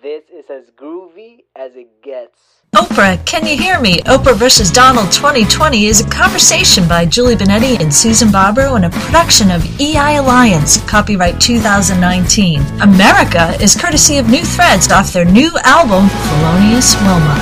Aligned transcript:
This 0.00 0.24
is 0.32 0.44
as 0.48 0.70
groovy 0.76 1.44
as 1.56 1.74
it 1.74 2.02
gets. 2.04 2.62
Oprah, 2.76 3.24
Can 3.26 3.44
You 3.44 3.58
Hear 3.58 3.80
Me? 3.80 3.98
Oprah 4.02 4.36
vs. 4.36 4.70
Donald 4.70 5.10
2020 5.10 5.86
is 5.86 6.00
a 6.00 6.08
conversation 6.08 6.86
by 6.86 7.04
Julie 7.04 7.34
Benetti 7.34 7.80
and 7.80 7.92
Susan 7.92 8.30
Barbaro 8.30 8.76
and 8.76 8.84
a 8.84 8.90
production 8.90 9.50
of 9.50 9.64
EI 9.80 10.18
Alliance, 10.18 10.80
copyright 10.88 11.40
2019. 11.40 12.60
America 12.80 13.56
is 13.60 13.74
courtesy 13.74 14.18
of 14.18 14.28
New 14.28 14.44
Threads 14.44 14.92
off 14.92 15.12
their 15.12 15.24
new 15.24 15.50
album, 15.64 16.08
Felonious 16.08 16.94
Wilma. 17.02 17.34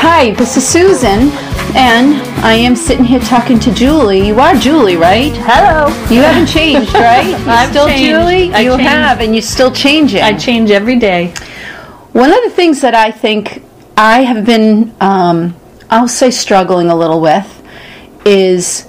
Hi, 0.00 0.32
this 0.32 0.56
is 0.56 0.66
Susan, 0.66 1.30
and 1.74 2.14
I 2.44 2.54
am 2.54 2.74
sitting 2.74 3.04
here 3.04 3.20
talking 3.20 3.58
to 3.60 3.72
Julie. 3.72 4.26
You 4.26 4.40
are 4.40 4.54
Julie, 4.54 4.96
right? 4.96 5.32
Hello. 5.34 5.88
You 6.12 6.22
haven't 6.22 6.46
changed, 6.46 6.94
right? 6.94 7.28
You're 7.28 7.48
I've 7.48 7.70
still 7.70 7.86
changed. 7.86 8.04
Julie? 8.04 8.54
I 8.54 8.60
you 8.60 8.70
changed. 8.70 8.88
have, 8.88 9.20
and 9.20 9.34
you're 9.34 9.42
still 9.42 9.72
changing. 9.72 10.20
I 10.22 10.36
change 10.36 10.70
every 10.70 10.98
day. 10.98 11.34
One 12.12 12.32
of 12.32 12.42
the 12.44 12.50
things 12.50 12.80
that 12.80 12.94
I 12.94 13.10
think 13.10 13.62
I 13.96 14.22
have 14.22 14.46
been, 14.46 14.94
um, 15.00 15.54
I'll 15.90 16.08
say, 16.08 16.30
struggling 16.30 16.88
a 16.88 16.94
little 16.94 17.20
with 17.20 17.62
is. 18.24 18.86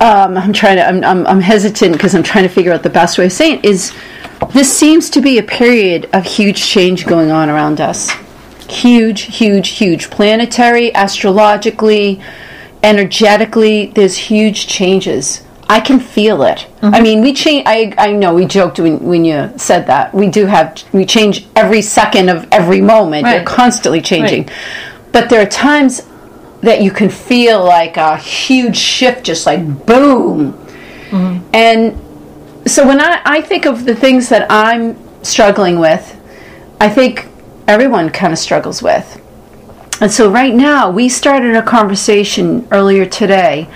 Um, 0.00 0.38
I'm 0.38 0.52
trying 0.54 0.76
to. 0.76 0.86
I'm, 0.86 1.04
I'm, 1.04 1.26
I'm 1.26 1.40
hesitant 1.40 1.92
because 1.92 2.14
I'm 2.14 2.22
trying 2.22 2.44
to 2.44 2.48
figure 2.48 2.72
out 2.72 2.82
the 2.82 2.90
best 2.90 3.18
way 3.18 3.26
of 3.26 3.32
saying 3.32 3.58
it. 3.58 3.64
Is 3.66 3.94
this 4.54 4.74
seems 4.74 5.10
to 5.10 5.20
be 5.20 5.38
a 5.38 5.42
period 5.42 6.08
of 6.14 6.24
huge 6.24 6.62
change 6.62 7.06
going 7.06 7.30
on 7.30 7.50
around 7.50 7.80
us. 7.80 8.10
Huge, 8.70 9.22
huge, 9.22 9.68
huge. 9.68 10.10
Planetary, 10.10 10.94
astrologically, 10.94 12.20
energetically, 12.82 13.86
there's 13.94 14.16
huge 14.16 14.66
changes. 14.66 15.42
I 15.68 15.80
can 15.80 16.00
feel 16.00 16.42
it. 16.42 16.66
Mm-hmm. 16.80 16.94
I 16.94 17.00
mean, 17.00 17.20
we 17.20 17.32
change. 17.32 17.64
I, 17.66 17.94
I 17.96 18.12
know 18.12 18.34
we 18.34 18.44
joked 18.44 18.80
when, 18.80 18.98
when 19.00 19.24
you 19.24 19.52
said 19.56 19.86
that. 19.86 20.12
We 20.12 20.28
do 20.28 20.46
have 20.46 20.82
we 20.92 21.06
change 21.06 21.46
every 21.54 21.80
second 21.82 22.28
of 22.28 22.48
every 22.50 22.80
moment. 22.80 23.24
They're 23.24 23.44
constantly 23.44 24.00
changing. 24.00 24.48
But 25.12 25.30
there 25.30 25.40
are 25.40 25.48
times 25.48 26.02
that 26.62 26.82
you 26.82 26.90
can 26.90 27.08
feel 27.08 27.64
like 27.64 27.96
a 27.96 28.16
huge 28.16 28.76
shift, 28.76 29.24
just 29.24 29.46
like 29.46 29.60
boom. 29.86 30.54
Mm-hmm. 31.10 31.50
And 31.54 32.68
so 32.68 32.86
when 32.86 33.00
I, 33.00 33.20
I 33.24 33.40
think 33.40 33.64
of 33.66 33.84
the 33.84 33.94
things 33.94 34.28
that 34.28 34.46
I'm 34.50 34.96
struggling 35.22 35.78
with, 35.78 36.20
I 36.80 36.88
think 36.88 37.28
everyone 37.70 38.10
kind 38.10 38.32
of 38.32 38.38
struggles 38.38 38.82
with. 38.82 39.20
And 40.00 40.10
so 40.10 40.30
right 40.30 40.54
now, 40.54 40.90
we 40.90 41.08
started 41.08 41.54
a 41.54 41.62
conversation 41.62 42.66
earlier 42.72 43.06
today 43.06 43.68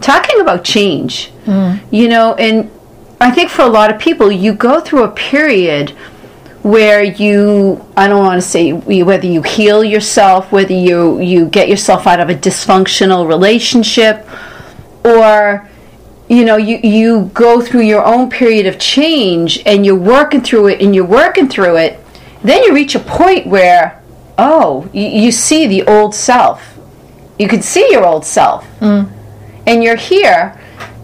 talking 0.00 0.40
about 0.40 0.62
change. 0.62 1.32
Mm. 1.46 1.80
You 1.90 2.08
know, 2.08 2.34
and 2.34 2.70
I 3.20 3.30
think 3.32 3.50
for 3.50 3.62
a 3.62 3.68
lot 3.68 3.92
of 3.92 4.00
people, 4.00 4.30
you 4.30 4.52
go 4.54 4.80
through 4.80 5.02
a 5.02 5.10
period 5.10 5.90
where 6.62 7.02
you 7.02 7.84
I 7.96 8.06
don't 8.06 8.22
want 8.22 8.40
to 8.40 8.46
say 8.46 8.72
whether 8.72 9.26
you 9.26 9.42
heal 9.42 9.82
yourself, 9.82 10.52
whether 10.52 10.74
you 10.74 11.18
you 11.20 11.46
get 11.46 11.68
yourself 11.68 12.06
out 12.06 12.20
of 12.20 12.28
a 12.28 12.34
dysfunctional 12.34 13.26
relationship 13.26 14.28
or 15.04 15.68
you 16.28 16.44
know 16.44 16.56
you 16.56 16.78
you 16.84 17.30
go 17.32 17.62
through 17.62 17.82
your 17.82 18.04
own 18.04 18.28
period 18.28 18.66
of 18.66 18.78
change 18.78 19.62
and 19.64 19.86
you're 19.86 19.94
working 19.94 20.42
through 20.42 20.68
it 20.68 20.82
and 20.82 20.94
you're 20.94 21.04
working 21.04 21.48
through 21.48 21.76
it 21.78 21.99
then 22.42 22.62
you 22.62 22.74
reach 22.74 22.94
a 22.94 23.00
point 23.00 23.46
where 23.46 24.02
oh 24.38 24.88
you, 24.92 25.06
you 25.06 25.32
see 25.32 25.66
the 25.66 25.82
old 25.84 26.14
self. 26.14 26.78
You 27.38 27.48
can 27.48 27.62
see 27.62 27.90
your 27.90 28.04
old 28.04 28.24
self. 28.24 28.66
Mm. 28.80 29.10
And 29.66 29.82
you're 29.82 29.96
here 29.96 30.58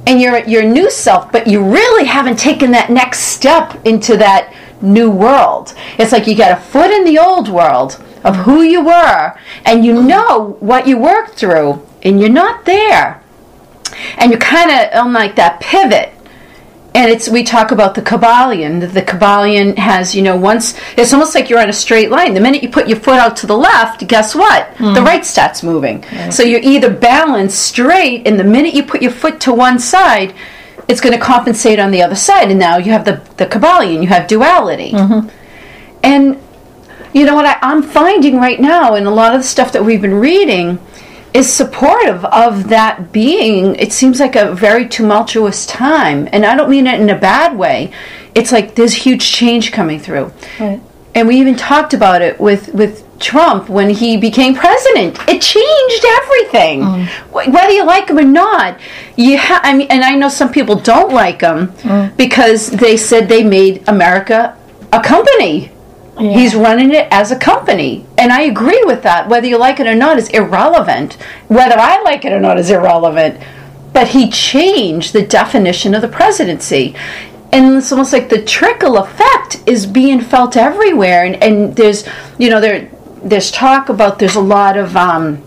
and 0.06 0.20
you're 0.20 0.38
your 0.46 0.62
new 0.62 0.90
self 0.90 1.32
but 1.32 1.46
you 1.46 1.62
really 1.62 2.04
haven't 2.04 2.38
taken 2.38 2.70
that 2.72 2.90
next 2.90 3.20
step 3.20 3.86
into 3.86 4.16
that 4.16 4.54
new 4.82 5.10
world. 5.10 5.74
It's 5.98 6.12
like 6.12 6.26
you 6.26 6.36
got 6.36 6.52
a 6.52 6.60
foot 6.60 6.90
in 6.90 7.04
the 7.04 7.18
old 7.18 7.48
world 7.48 8.02
of 8.24 8.36
who 8.36 8.62
you 8.62 8.84
were 8.84 9.38
and 9.64 9.84
you 9.84 10.02
know 10.02 10.56
what 10.60 10.86
you 10.86 10.98
worked 10.98 11.38
through 11.38 11.86
and 12.02 12.20
you're 12.20 12.28
not 12.28 12.64
there. 12.64 13.22
And 14.18 14.30
you're 14.30 14.40
kind 14.40 14.70
of 14.70 15.06
on 15.06 15.12
like 15.12 15.36
that 15.36 15.60
pivot 15.60 16.12
and 16.96 17.10
it's 17.10 17.28
we 17.28 17.42
talk 17.42 17.72
about 17.72 17.94
the 17.94 18.00
Kybalion. 18.00 18.80
that 18.80 18.94
The 18.94 19.02
Kybalion 19.02 19.76
has, 19.76 20.14
you 20.14 20.22
know, 20.22 20.34
once 20.34 20.74
it's 20.96 21.12
almost 21.12 21.34
like 21.34 21.50
you're 21.50 21.60
on 21.60 21.68
a 21.68 21.72
straight 21.72 22.10
line. 22.10 22.32
The 22.32 22.40
minute 22.40 22.62
you 22.62 22.70
put 22.70 22.88
your 22.88 22.98
foot 22.98 23.18
out 23.18 23.36
to 23.38 23.46
the 23.46 23.56
left, 23.56 24.08
guess 24.08 24.34
what? 24.34 24.68
Hmm. 24.78 24.94
The 24.94 25.02
right 25.02 25.24
starts 25.24 25.62
moving. 25.62 26.02
So 26.30 26.42
you're 26.42 26.60
either 26.62 26.90
balanced 26.90 27.60
straight, 27.62 28.26
and 28.26 28.40
the 28.40 28.44
minute 28.44 28.72
you 28.72 28.82
put 28.82 29.02
your 29.02 29.12
foot 29.12 29.40
to 29.42 29.52
one 29.52 29.78
side, 29.78 30.34
it's 30.88 31.02
going 31.02 31.12
to 31.12 31.22
compensate 31.22 31.78
on 31.78 31.90
the 31.90 32.02
other 32.02 32.14
side, 32.14 32.50
and 32.50 32.58
now 32.58 32.78
you 32.78 32.92
have 32.92 33.04
the 33.04 33.20
the 33.36 33.44
Kybalion. 33.44 34.00
You 34.00 34.08
have 34.08 34.26
duality, 34.26 34.92
mm-hmm. 34.92 35.28
and 36.02 36.40
you 37.12 37.26
know 37.26 37.34
what 37.34 37.44
I, 37.44 37.58
I'm 37.60 37.82
finding 37.82 38.36
right 38.38 38.58
now, 38.58 38.94
and 38.94 39.06
a 39.06 39.10
lot 39.10 39.34
of 39.34 39.42
the 39.42 39.46
stuff 39.46 39.70
that 39.72 39.84
we've 39.84 40.00
been 40.00 40.14
reading 40.14 40.78
is 41.34 41.52
supportive 41.52 42.24
of 42.26 42.68
that 42.68 43.12
being. 43.12 43.74
It 43.76 43.92
seems 43.92 44.20
like 44.20 44.36
a 44.36 44.54
very 44.54 44.88
tumultuous 44.88 45.66
time, 45.66 46.28
and 46.32 46.46
I 46.46 46.56
don't 46.56 46.70
mean 46.70 46.86
it 46.86 47.00
in 47.00 47.10
a 47.10 47.18
bad 47.18 47.56
way. 47.58 47.92
It's 48.34 48.52
like 48.52 48.74
there's 48.74 48.94
huge 48.94 49.30
change 49.32 49.72
coming 49.72 49.98
through, 50.00 50.32
Right. 50.58 50.80
and 51.14 51.28
we 51.28 51.36
even 51.40 51.56
talked 51.56 51.92
about 51.94 52.22
it 52.22 52.40
with 52.40 52.72
with 52.74 53.02
Trump 53.18 53.68
when 53.70 53.88
he 53.90 54.16
became 54.18 54.54
president. 54.54 55.18
It 55.28 55.40
changed 55.40 56.04
everything, 56.04 56.82
mm. 56.82 57.06
Wh- 57.30 57.52
whether 57.52 57.72
you 57.72 57.84
like 57.84 58.08
him 58.08 58.18
or 58.18 58.24
not. 58.24 58.78
You 59.16 59.38
ha- 59.38 59.60
I 59.62 59.72
mean, 59.74 59.86
and 59.90 60.04
I 60.04 60.14
know 60.16 60.28
some 60.28 60.50
people 60.52 60.76
don't 60.76 61.12
like 61.12 61.40
him 61.40 61.68
mm. 61.68 62.14
because 62.16 62.70
they 62.70 62.96
said 62.98 63.28
they 63.28 63.42
made 63.44 63.82
America 63.88 64.54
a 64.92 65.00
company. 65.00 65.70
He's 66.18 66.54
running 66.54 66.94
it 66.94 67.08
as 67.10 67.30
a 67.30 67.38
company. 67.38 68.06
And 68.16 68.32
I 68.32 68.42
agree 68.42 68.82
with 68.84 69.02
that. 69.02 69.28
Whether 69.28 69.48
you 69.48 69.58
like 69.58 69.80
it 69.80 69.86
or 69.86 69.94
not 69.94 70.18
is 70.18 70.28
irrelevant. 70.30 71.14
Whether 71.48 71.78
I 71.78 72.00
like 72.02 72.24
it 72.24 72.32
or 72.32 72.40
not 72.40 72.58
is 72.58 72.70
irrelevant. 72.70 73.40
But 73.92 74.08
he 74.08 74.30
changed 74.30 75.12
the 75.12 75.26
definition 75.26 75.94
of 75.94 76.02
the 76.02 76.08
presidency. 76.08 76.94
And 77.52 77.76
it's 77.76 77.92
almost 77.92 78.12
like 78.12 78.28
the 78.28 78.42
trickle 78.42 78.96
effect 78.96 79.62
is 79.66 79.86
being 79.86 80.20
felt 80.20 80.56
everywhere. 80.56 81.24
And, 81.24 81.42
and 81.42 81.76
there's, 81.76 82.06
you 82.38 82.48
know, 82.48 82.60
there 82.60 82.90
there's 83.22 83.50
talk 83.50 83.88
about 83.88 84.18
there's 84.18 84.36
a 84.36 84.40
lot 84.40 84.76
of 84.76 84.96
um, 84.96 85.42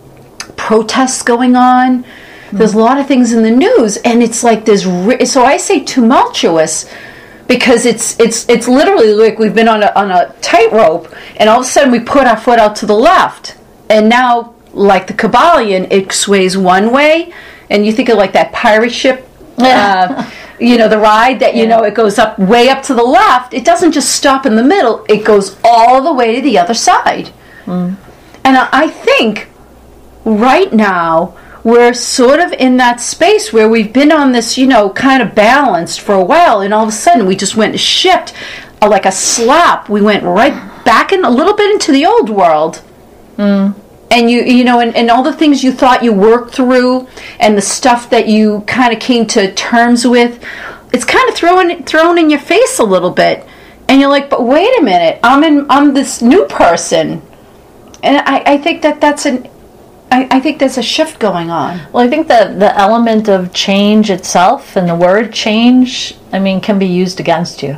protests 0.57 1.21
going 1.21 1.55
on. 1.55 2.05
There's 2.51 2.73
a 2.73 2.79
lot 2.79 2.99
of 2.99 3.07
things 3.07 3.31
in 3.31 3.43
the 3.43 3.51
news, 3.51 3.97
and 3.97 4.23
it's 4.23 4.43
like 4.43 4.65
there's 4.65 4.83
so 5.31 5.45
I 5.45 5.57
say 5.57 5.83
tumultuous 5.83 6.89
because 7.49 7.83
it's 7.85 8.17
it's 8.19 8.47
it's 8.47 8.67
literally 8.67 9.11
like 9.13 9.39
we've 9.39 9.55
been 9.55 9.67
on 9.67 9.81
a 9.83 9.91
on 9.95 10.11
a 10.11 10.33
tightrope, 10.39 11.13
and 11.37 11.49
all 11.49 11.59
of 11.59 11.65
a 11.65 11.67
sudden 11.67 11.91
we 11.91 11.99
put 11.99 12.27
our 12.27 12.37
foot 12.37 12.59
out 12.59 12.75
to 12.77 12.85
the 12.85 12.95
left, 12.95 13.57
and 13.89 14.07
now 14.07 14.53
like 14.71 15.07
the 15.07 15.13
Kybalion, 15.13 15.91
it 15.91 16.13
sways 16.13 16.55
one 16.55 16.93
way, 16.93 17.33
and 17.69 17.85
you 17.85 17.91
think 17.91 18.07
of 18.07 18.17
like 18.17 18.31
that 18.33 18.53
pirate 18.53 18.93
ship. 18.93 19.25
Uh, 19.59 20.31
you 20.57 20.77
know 20.77 20.87
the 20.87 20.97
ride 20.97 21.41
that 21.41 21.53
you 21.53 21.67
know 21.67 21.83
it 21.83 21.93
goes 21.93 22.17
up 22.17 22.39
way 22.39 22.69
up 22.69 22.81
to 22.83 22.93
the 22.93 23.03
left. 23.03 23.53
It 23.53 23.65
doesn't 23.65 23.91
just 23.91 24.15
stop 24.15 24.45
in 24.45 24.55
the 24.55 24.63
middle. 24.63 25.05
It 25.09 25.25
goes 25.25 25.57
all 25.65 26.01
the 26.01 26.13
way 26.13 26.35
to 26.35 26.41
the 26.41 26.57
other 26.57 26.73
side. 26.73 27.33
And 28.45 28.55
I 28.55 28.69
I 28.71 28.89
think 28.89 29.49
right 30.23 30.71
now 30.71 31.37
we're 31.69 31.93
sort 31.93 32.39
of 32.39 32.51
in 32.53 32.77
that 32.77 32.99
space 32.99 33.53
where 33.53 33.69
we've 33.69 33.93
been 33.93 34.11
on 34.11 34.31
this, 34.31 34.57
you 34.57 34.67
know, 34.67 34.89
kind 34.89 35.21
of 35.21 35.35
balanced 35.35 36.01
for 36.01 36.15
a 36.15 36.23
while, 36.23 36.61
and 36.61 36.73
all 36.73 36.83
of 36.83 36.89
a 36.89 36.91
sudden 36.93 37.25
we 37.25 37.35
just 37.35 37.55
went 37.55 37.79
shift 37.79 38.33
uh, 38.81 38.89
like 38.89 39.05
a 39.05 39.11
slap. 39.11 39.89
We 39.89 40.01
went 40.01 40.23
right 40.23 40.53
back 40.85 41.11
in 41.11 41.23
a 41.23 41.29
little 41.29 41.55
bit 41.55 41.71
into 41.71 41.91
the 41.91 42.05
old 42.05 42.29
world. 42.29 42.81
And 44.11 44.29
you, 44.29 44.41
you 44.41 44.63
know, 44.63 44.79
and, 44.79 44.95
and 44.95 45.11
all 45.11 45.21
the 45.21 45.33
things 45.33 45.63
you 45.63 45.71
thought 45.71 46.03
you 46.03 46.11
worked 46.11 46.55
through, 46.55 47.07
and 47.39 47.55
the 47.55 47.61
stuff 47.61 48.09
that 48.09 48.27
you 48.27 48.61
kind 48.65 48.91
of 48.91 48.99
came 48.99 49.27
to 49.27 49.53
terms 49.53 50.05
with, 50.05 50.43
it's 50.91 51.05
kind 51.05 51.29
of 51.29 51.35
thrown 51.35 51.83
thrown 51.83 52.17
in 52.17 52.31
your 52.31 52.39
face 52.39 52.79
a 52.79 52.83
little 52.83 53.11
bit, 53.11 53.45
and 53.87 54.01
you're 54.01 54.09
like, 54.09 54.29
but 54.29 54.43
wait 54.43 54.69
a 54.79 54.81
minute, 54.81 55.19
I'm 55.23 55.43
in, 55.43 55.69
I'm 55.69 55.93
this 55.93 56.21
new 56.23 56.45
person, 56.45 57.21
and 58.01 58.17
I, 58.17 58.53
I 58.53 58.57
think 58.57 58.81
that 58.81 58.99
that's 58.99 59.27
an 59.27 59.47
I, 60.11 60.27
I 60.31 60.39
think 60.39 60.59
there's 60.59 60.77
a 60.77 60.83
shift 60.83 61.19
going 61.19 61.49
on. 61.49 61.81
Well, 61.91 62.05
I 62.05 62.09
think 62.09 62.27
that 62.27 62.59
the 62.59 62.75
element 62.75 63.29
of 63.29 63.53
change 63.53 64.09
itself 64.09 64.75
and 64.75 64.89
the 64.89 64.95
word 64.95 65.31
change, 65.33 66.15
I 66.31 66.39
mean, 66.39 66.61
can 66.61 66.79
be 66.79 66.87
used 66.87 67.19
against 67.19 67.61
you. 67.61 67.77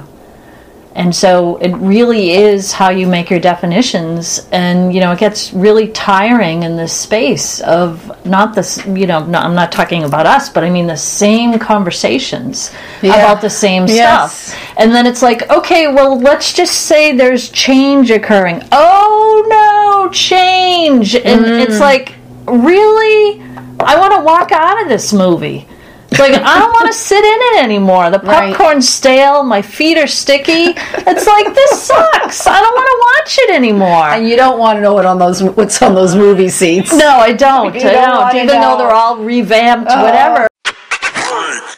And 0.94 1.16
so 1.16 1.56
it 1.58 1.74
really 1.78 2.32
is 2.32 2.74
how 2.74 2.90
you 2.90 3.08
make 3.08 3.30
your 3.30 3.40
definitions. 3.40 4.46
And, 4.52 4.94
you 4.94 5.00
know, 5.00 5.14
it 5.14 5.20
gets 5.20 5.54
really 5.54 5.88
tiring 5.90 6.64
in 6.64 6.76
this 6.76 6.92
space 6.92 7.62
of 7.62 8.26
not 8.26 8.56
this, 8.56 8.86
you 8.86 9.08
know, 9.08 9.26
no, 9.26 9.40
I'm 9.40 9.56
not 9.56 9.72
talking 9.72 10.04
about 10.04 10.26
us, 10.26 10.50
but 10.50 10.66
I 10.66 10.70
mean 10.70 10.88
the 10.88 10.98
same 10.98 11.58
conversations 11.60 12.72
Yeah. 13.02 13.16
about 13.16 13.40
the 13.40 13.50
same 13.50 13.88
Yes. 13.88 14.34
stuff. 14.34 14.74
And 14.78 14.94
then 14.94 15.06
it's 15.08 15.22
like, 15.22 15.50
okay, 15.50 15.88
well, 15.88 16.20
let's 16.20 16.52
just 16.52 16.82
say 16.82 17.16
there's 17.16 17.50
change 17.50 18.12
occurring. 18.12 18.62
Oh 18.74 19.46
no, 19.48 20.12
change. 20.12 21.16
And 21.16 21.46
it's 21.46 21.78
mm. 21.78 21.80
like, 21.80 22.16
really? 22.48 23.42
I 23.80 23.98
want 23.98 24.14
to 24.16 24.22
walk 24.24 24.52
out 24.52 24.82
of 24.82 24.88
this 24.90 25.12
movie. 25.14 25.68
It's 26.12 26.20
like 26.20 26.34
I 26.34 26.60
don't 26.60 26.72
want 26.74 26.88
to 26.88 26.94
sit 26.98 27.24
in 27.24 27.40
it 27.42 27.64
anymore. 27.64 28.10
The 28.10 28.20
Right. 28.20 28.54
popcorn's 28.54 28.90
stale. 28.90 29.44
My 29.44 29.62
feet 29.62 29.98
are 29.98 30.08
sticky. 30.08 30.74
It's 30.76 31.26
like 31.28 31.56
this 31.56 31.84
sucks. 31.84 32.46
I 32.48 32.60
don't 32.60 32.76
want 32.76 32.88
to 32.88 33.00
watch 33.24 33.38
it 33.40 33.50
anymore. 33.56 34.08
And 34.10 34.28
you 34.28 34.36
don't 34.36 34.60
want 34.60 34.76
to 34.78 34.82
know 34.82 34.94
what 34.94 35.06
on 35.06 35.20
those 35.20 35.42
what's 35.42 35.82
on 35.82 35.96
those 35.96 36.14
movie 36.16 36.50
seats. 36.50 36.94
no, 36.94 37.08
I 37.08 37.32
don't. 37.32 37.74
You 37.82 37.82
I 37.82 37.94
don't 37.94 38.10
don't. 38.10 38.22
wanna 38.24 38.40
Even 38.44 38.60
though 38.62 38.78
they're 38.78 38.92
all 38.92 39.18
revamped, 39.18 39.88
whatever. 39.90 40.48
Uh-huh. 40.66 41.76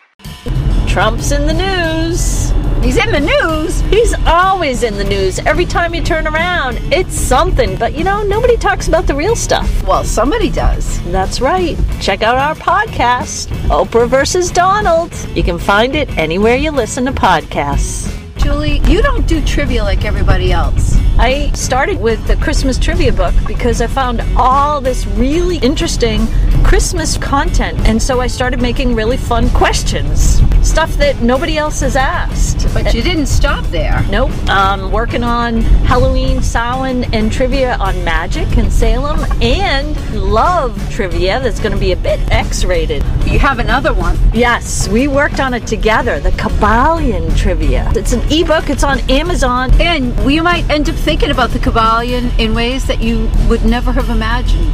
Trump's 0.88 1.31
in 1.31 1.45
the 1.45 1.54
news. 1.54 2.43
He's 2.84 2.98
in 2.98 3.14
the 3.14 3.20
news. 3.22 3.80
He's 3.80 4.14
always 4.26 4.84
in 4.84 4.98
the 4.98 5.06
news. 5.06 5.40
Every 5.40 5.66
time 5.66 5.96
you 5.96 6.04
turn 6.04 6.28
around, 6.28 6.80
it's 6.92 7.16
something. 7.16 7.78
But 7.78 7.94
you 7.94 8.04
know, 8.04 8.24
nobody 8.24 8.58
talks 8.58 8.90
about 8.90 9.08
the 9.08 9.16
real 9.16 9.38
stuff. 9.38 9.88
Well, 9.88 10.04
somebody 10.04 10.52
does. 10.52 11.02
That's 11.10 11.40
right. 11.40 11.78
Check 12.02 12.24
out 12.24 12.36
our 12.36 12.56
podcast, 12.56 13.48
Oprah 13.70 14.10
versus 14.10 14.52
Donald. 14.52 15.16
You 15.34 15.44
can 15.44 15.58
find 15.58 15.96
it 15.96 16.10
anywhere 16.18 16.58
you 16.58 16.72
listen 16.72 17.06
to 17.06 17.14
podcasts. 17.14 18.14
Julie, 18.36 18.80
you 18.80 19.02
don't 19.02 19.26
do 19.26 19.42
trivia 19.46 19.82
like 19.82 20.04
everybody 20.04 20.52
else. 20.52 20.98
I 21.19 21.51
started 21.51 22.01
with 22.01 22.25
the 22.25 22.36
Christmas 22.38 22.80
trivia 22.80 23.13
book 23.13 23.36
because 23.45 23.81
I 23.81 23.88
found 23.88 24.21
all 24.36 24.81
this 24.81 25.06
really 25.06 25.57
interesting 25.57 26.27
Christmas 26.63 27.18
content. 27.18 27.77
And 27.88 28.01
so 28.01 28.19
I 28.19 28.27
started 28.27 28.62
making 28.62 28.95
really 28.95 29.18
fun 29.18 29.50
questions, 29.51 30.42
stuff 30.68 30.94
that 30.95 31.21
nobody 31.21 31.57
else 31.57 31.81
has 31.81 31.95
asked. 31.95 32.68
But 32.74 32.94
you 32.94 33.04
didn't 33.04 33.27
stop 33.27 33.63
there. 33.65 34.04
Nope. 34.10 34.31
I'm 34.48 34.92
working 34.92 35.24
on 35.24 35.62
Halloween, 35.62 36.42
Samhain, 36.42 37.13
and 37.13 37.31
trivia 37.31 37.75
on 37.75 38.04
magic 38.04 38.57
and 38.57 38.74
Salem, 38.74 39.19
and 39.42 39.95
love 40.15 40.89
trivia 40.89 41.39
that's 41.39 41.60
going 41.60 41.74
to 41.74 41.80
be 41.80 41.92
a 41.92 41.98
bit 41.98 42.19
X 42.31 42.63
rated. 42.63 43.04
You 43.25 43.38
have 43.39 43.60
another 43.60 43.94
one. 43.94 44.18
Yes, 44.33 44.88
we 44.88 45.07
worked 45.07 45.39
on 45.39 45.54
it 45.54 45.68
together, 45.68 46.19
the 46.19 46.31
Kybalion 46.31 47.38
trivia. 47.38 47.92
It's 47.95 48.13
an 48.13 48.21
ebook, 48.31 48.69
it's 48.69 48.83
on 48.83 49.00
Amazon. 49.12 49.69
And 49.80 50.18
we 50.25 50.42
might 50.42 50.68
end 50.69 50.89
up 50.89 50.95
thinking 51.04 51.32
about 51.32 51.50
the 51.50 51.60
Kybalion 51.60 52.32
in 52.40 52.56
ways 52.56 52.88
that 52.88 53.02
you 53.02 53.30
would 53.50 53.66
never 53.66 53.92
have 53.92 54.10
imagined. 54.10 54.74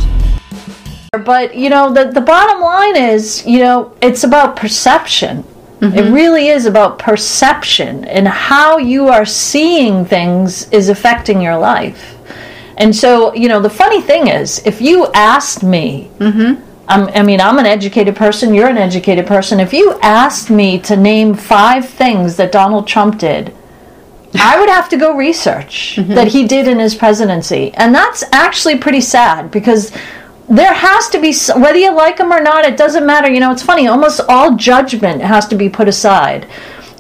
But, 1.26 1.56
you 1.56 1.72
know, 1.72 1.92
the, 1.92 2.12
the 2.12 2.22
bottom 2.22 2.62
line 2.62 2.96
is, 2.96 3.44
you 3.48 3.60
know, 3.60 3.96
it's 4.00 4.24
about 4.24 4.56
perception. 4.56 5.40
It 5.82 5.86
mm-hmm. 5.86 6.14
really 6.14 6.50
is 6.50 6.66
about 6.66 7.00
perception 7.00 8.06
and 8.06 8.28
how 8.28 8.78
you 8.78 9.08
are 9.08 9.26
seeing 9.26 10.06
things 10.06 10.70
is 10.72 10.90
affecting 10.90 11.42
your 11.42 11.58
life. 11.58 12.18
And 12.78 12.96
so, 12.96 13.34
you 13.34 13.48
know, 13.48 13.60
the 13.60 13.70
funny 13.70 14.02
thing 14.02 14.28
is, 14.28 14.62
if 14.66 14.82
you 14.82 15.08
asked 15.14 15.64
me, 15.64 16.12
mm-hmm. 16.20 16.64
I'm, 16.88 17.08
I 17.10 17.24
mean, 17.24 17.42
I'm 17.42 17.58
an 17.58 17.66
educated 17.66 18.16
person, 18.16 18.54
you're 18.54 18.68
an 18.68 18.78
educated 18.78 19.26
person. 19.26 19.60
If 19.60 19.74
you 19.74 20.00
asked 20.02 20.50
me 20.50 20.80
to 20.82 20.96
name 20.96 21.34
five 21.34 21.88
things 21.88 22.36
that 22.38 22.52
Donald 22.52 22.88
Trump 22.88 23.18
did, 23.18 23.56
I 24.36 24.60
would 24.60 24.70
have 24.70 24.90
to 24.90 24.98
go 24.98 25.16
research 25.16 25.96
mm-hmm. 25.98 26.14
that 26.14 26.28
he 26.28 26.48
did 26.48 26.68
in 26.68 26.80
his 26.80 26.96
presidency. 26.96 27.72
And 27.74 27.94
that's 27.94 28.24
actually 28.32 28.78
pretty 28.78 29.02
sad 29.02 29.52
because 29.52 29.92
there 30.48 30.74
has 30.74 31.10
to 31.10 31.20
be, 31.20 31.34
whether 31.60 31.78
you 31.78 31.94
like 31.94 32.20
him 32.20 32.32
or 32.32 32.42
not, 32.42 32.66
it 32.66 32.78
doesn't 32.78 33.06
matter. 33.06 33.32
You 33.32 33.40
know, 33.40 33.52
it's 33.52 33.64
funny, 33.64 33.88
almost 33.88 34.22
all 34.28 34.56
judgment 34.56 35.22
has 35.22 35.48
to 35.48 35.56
be 35.56 35.70
put 35.70 35.88
aside. 35.88 36.48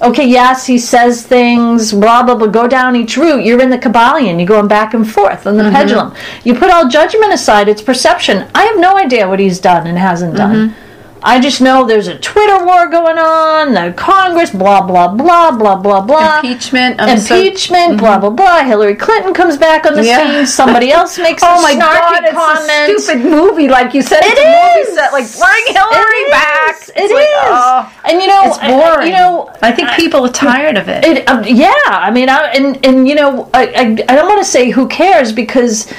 Okay, 0.01 0.25
yes, 0.25 0.65
he 0.65 0.77
says 0.77 1.25
things, 1.25 1.91
blah, 1.91 2.23
blah, 2.23 2.35
blah, 2.35 2.47
go 2.47 2.67
down 2.67 2.95
each 2.95 3.17
route. 3.17 3.43
You're 3.43 3.61
in 3.61 3.69
the 3.69 3.77
Kybalion, 3.77 4.37
you're 4.37 4.47
going 4.47 4.69
back 4.69 4.93
and 4.93 5.09
forth 5.09 5.45
on 5.45 5.57
the 5.57 5.63
mm-hmm. 5.63 5.73
pendulum. 5.73 6.15
You 6.45 6.55
put 6.55 6.71
all 6.71 6.87
judgment 6.87 7.33
aside, 7.33 7.67
it's 7.67 7.81
perception. 7.81 8.49
I 8.55 8.63
have 8.63 8.79
no 8.79 8.95
idea 8.97 9.27
what 9.27 9.39
he's 9.39 9.59
done 9.59 9.87
and 9.87 9.97
hasn't 9.97 10.37
done. 10.37 10.69
Mm-hmm. 10.69 10.88
I 11.21 11.39
just 11.41 11.59
know 11.59 11.85
there's 11.85 12.07
a 12.07 12.17
Twitter 12.17 12.63
war 12.65 12.87
going 12.87 13.17
on, 13.17 13.73
the 13.73 13.93
Congress, 13.97 14.51
blah, 14.51 14.81
blah, 14.81 15.09
blah, 15.09 15.51
blah, 15.51 15.75
blah, 15.75 16.01
blah. 16.01 16.39
Impeachment. 16.39 16.95
I'm 17.01 17.17
so- 17.17 17.35
Impeachment, 17.35 17.97
blah, 17.99 18.17
blah, 18.19 18.29
blah. 18.29 18.63
Hillary 18.63 18.95
Clinton 18.95 19.33
comes 19.33 19.57
back 19.57 19.85
on 19.85 19.95
the 19.95 20.05
Yeah. 20.05 20.17
scene. 20.37 20.45
Somebody 20.47 20.91
else 20.97 21.17
makes 21.17 21.43
Oh 21.43 21.59
a 21.59 21.61
my 21.61 21.75
God! 21.75 22.23
It's 22.23 22.33
comment. 22.33 22.93
a 22.95 22.99
stupid 23.01 23.25
movie, 23.25 23.67
like 23.67 23.93
you 23.93 24.01
said. 24.01 24.23
It 24.23 24.31
it's 24.37 24.39
a 24.39 24.79
movie 24.85 24.95
set. 24.95 25.11
Like 25.11 25.25
bring 25.37 25.75
Hillary 25.75 26.23
It 26.27 26.31
back. 26.31 26.81
is. 26.81 26.89
It's 26.95 27.11
It 27.11 27.15
like, 27.15 27.23
is. 27.23 27.51
oh, 27.51 27.93
and 28.05 28.21
you 28.21 28.27
know, 28.27 28.43
it's 28.45 28.57
I- 28.59 28.69
boring. 28.71 29.07
you 29.07 29.13
know, 29.13 29.51
I 29.61 29.71
think 29.73 29.89
people 29.91 30.25
are 30.25 30.31
tired 30.31 30.77
of 30.77 30.87
it. 30.87 31.03
it, 31.05 31.27
um, 31.29 31.43
yeah, 31.45 31.73
I 31.87 32.11
mean, 32.11 32.29
I, 32.29 32.47
and 32.51 32.83
and 32.85 33.07
you 33.09 33.15
know, 33.15 33.49
I, 33.53 33.63
I, 33.67 33.81
I 34.07 34.15
don't 34.15 34.27
want 34.27 34.39
to 34.39 34.49
say 34.49 34.69
who 34.69 34.87
cares 34.87 35.31
because 35.33 35.91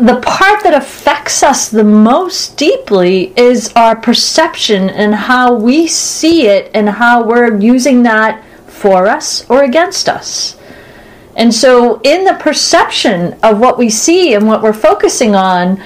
the 0.00 0.20
part 0.20 0.62
that 0.62 0.74
affects 0.74 1.42
us 1.42 1.68
the 1.68 1.84
most 1.84 2.56
deeply 2.56 3.32
is 3.36 3.72
our 3.74 3.96
perception 3.96 4.88
and 4.90 5.14
how 5.14 5.54
we 5.54 5.86
see 5.88 6.46
it 6.46 6.70
and 6.74 6.88
how 6.88 7.24
we're 7.24 7.58
using 7.58 8.02
that 8.04 8.44
for 8.66 9.06
us 9.06 9.48
or 9.50 9.64
against 9.64 10.08
us. 10.08 10.56
And 11.34 11.54
so, 11.54 12.00
in 12.02 12.24
the 12.24 12.34
perception 12.34 13.38
of 13.42 13.58
what 13.58 13.78
we 13.78 13.90
see 13.90 14.34
and 14.34 14.46
what 14.46 14.62
we're 14.62 14.72
focusing 14.72 15.34
on, 15.34 15.82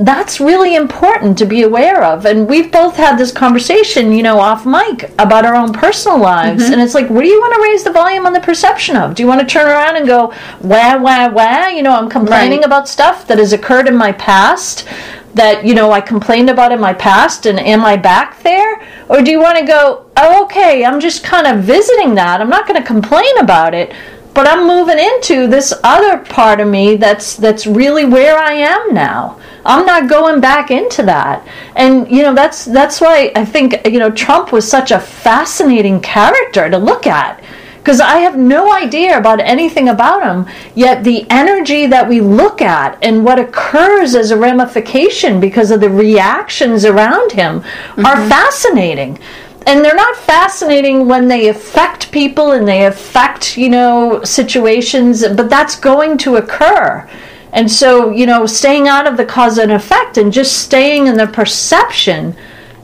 that's 0.00 0.40
really 0.40 0.76
important 0.76 1.36
to 1.36 1.44
be 1.44 1.62
aware 1.62 2.02
of. 2.02 2.24
And 2.24 2.48
we've 2.48 2.72
both 2.72 2.96
had 2.96 3.18
this 3.18 3.30
conversation, 3.30 4.12
you 4.12 4.22
know, 4.22 4.40
off 4.40 4.64
mic 4.64 5.12
about 5.18 5.44
our 5.44 5.54
own 5.54 5.74
personal 5.74 6.18
lives. 6.18 6.64
Mm-hmm. 6.64 6.72
And 6.72 6.82
it's 6.82 6.94
like, 6.94 7.10
what 7.10 7.20
do 7.20 7.28
you 7.28 7.38
want 7.38 7.54
to 7.54 7.60
raise 7.60 7.84
the 7.84 7.92
volume 7.92 8.24
on 8.24 8.32
the 8.32 8.40
perception 8.40 8.96
of? 8.96 9.14
Do 9.14 9.22
you 9.22 9.26
want 9.26 9.42
to 9.42 9.46
turn 9.46 9.66
around 9.66 9.96
and 9.96 10.06
go, 10.06 10.32
wah, 10.62 10.96
wah, 10.96 11.28
wah? 11.28 11.66
You 11.66 11.82
know, 11.82 11.92
I'm 11.92 12.08
complaining 12.08 12.60
Right. 12.60 12.66
about 12.66 12.88
stuff 12.88 13.26
that 13.26 13.36
has 13.36 13.52
occurred 13.52 13.88
in 13.88 13.96
my 13.96 14.12
past 14.12 14.88
that, 15.34 15.66
you 15.66 15.74
know, 15.74 15.92
I 15.92 16.00
complained 16.00 16.48
about 16.48 16.72
in 16.72 16.80
my 16.80 16.94
past 16.94 17.44
and 17.44 17.60
am 17.60 17.84
I 17.84 17.96
back 17.96 18.42
there? 18.42 18.82
Or 19.08 19.20
do 19.20 19.30
you 19.30 19.38
want 19.38 19.58
to 19.58 19.66
go, 19.66 20.06
oh, 20.16 20.44
okay, 20.44 20.84
I'm 20.84 20.98
just 20.98 21.22
kind 21.22 21.46
of 21.46 21.62
visiting 21.62 22.14
that. 22.14 22.40
I'm 22.40 22.48
not 22.48 22.66
going 22.66 22.80
to 22.80 22.86
complain 22.86 23.36
about 23.38 23.74
it 23.74 23.92
but 24.34 24.46
I'm 24.46 24.66
moving 24.66 24.98
into 24.98 25.46
this 25.46 25.72
other 25.82 26.18
part 26.18 26.60
of 26.60 26.68
me 26.68 26.96
that's 26.96 27.36
that's 27.36 27.66
really 27.66 28.04
where 28.04 28.38
I 28.38 28.52
am 28.52 28.94
now. 28.94 29.40
I'm 29.64 29.84
not 29.84 30.08
going 30.08 30.40
back 30.40 30.70
into 30.70 31.02
that. 31.04 31.46
And 31.76 32.10
you 32.10 32.22
know 32.22 32.34
that's 32.34 32.64
that's 32.64 33.00
why 33.00 33.32
I 33.34 33.44
think 33.44 33.86
you 33.86 33.98
know 33.98 34.10
Trump 34.10 34.52
was 34.52 34.68
such 34.68 34.90
a 34.90 35.00
fascinating 35.00 36.00
character 36.00 36.70
to 36.70 36.78
look 36.78 37.06
at 37.06 37.42
because 37.78 38.00
I 38.00 38.18
have 38.18 38.36
no 38.36 38.72
idea 38.72 39.16
about 39.16 39.40
anything 39.40 39.88
about 39.88 40.22
him 40.22 40.54
yet 40.74 41.02
the 41.02 41.26
energy 41.30 41.86
that 41.86 42.08
we 42.08 42.20
look 42.20 42.60
at 42.60 42.98
and 43.02 43.24
what 43.24 43.38
occurs 43.38 44.14
as 44.14 44.30
a 44.30 44.36
ramification 44.36 45.40
because 45.40 45.70
of 45.70 45.80
the 45.80 45.88
reactions 45.88 46.84
around 46.84 47.32
him 47.32 47.58
are 47.96 48.16
mm-hmm. 48.16 48.28
fascinating 48.28 49.18
and 49.66 49.84
they're 49.84 49.94
not 49.94 50.16
fascinating 50.16 51.06
when 51.06 51.28
they 51.28 51.48
affect 51.48 52.10
people 52.12 52.52
and 52.52 52.66
they 52.66 52.86
affect 52.86 53.56
you 53.56 53.68
know 53.68 54.22
situations 54.24 55.26
but 55.28 55.50
that's 55.50 55.78
going 55.78 56.18
to 56.18 56.36
occur. 56.36 57.08
And 57.52 57.70
so 57.70 58.10
you 58.10 58.26
know 58.26 58.46
staying 58.46 58.88
out 58.88 59.06
of 59.06 59.16
the 59.16 59.24
cause 59.24 59.58
and 59.58 59.72
effect 59.72 60.18
and 60.18 60.32
just 60.32 60.62
staying 60.62 61.06
in 61.06 61.16
the 61.16 61.26
perception 61.26 62.36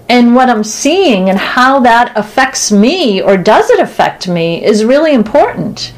and 0.09 0.37
what 0.37 0.49
i'm 0.49 0.62
seeing 0.62 1.28
and 1.28 1.37
how 1.37 1.80
that 1.80 2.16
affects 2.16 2.71
me 2.71 3.21
or 3.21 3.37
does 3.37 3.71
it 3.71 3.80
affect 3.80 4.28
me 4.28 4.64
is 4.64 4.85
really 4.85 5.14
important. 5.14 5.92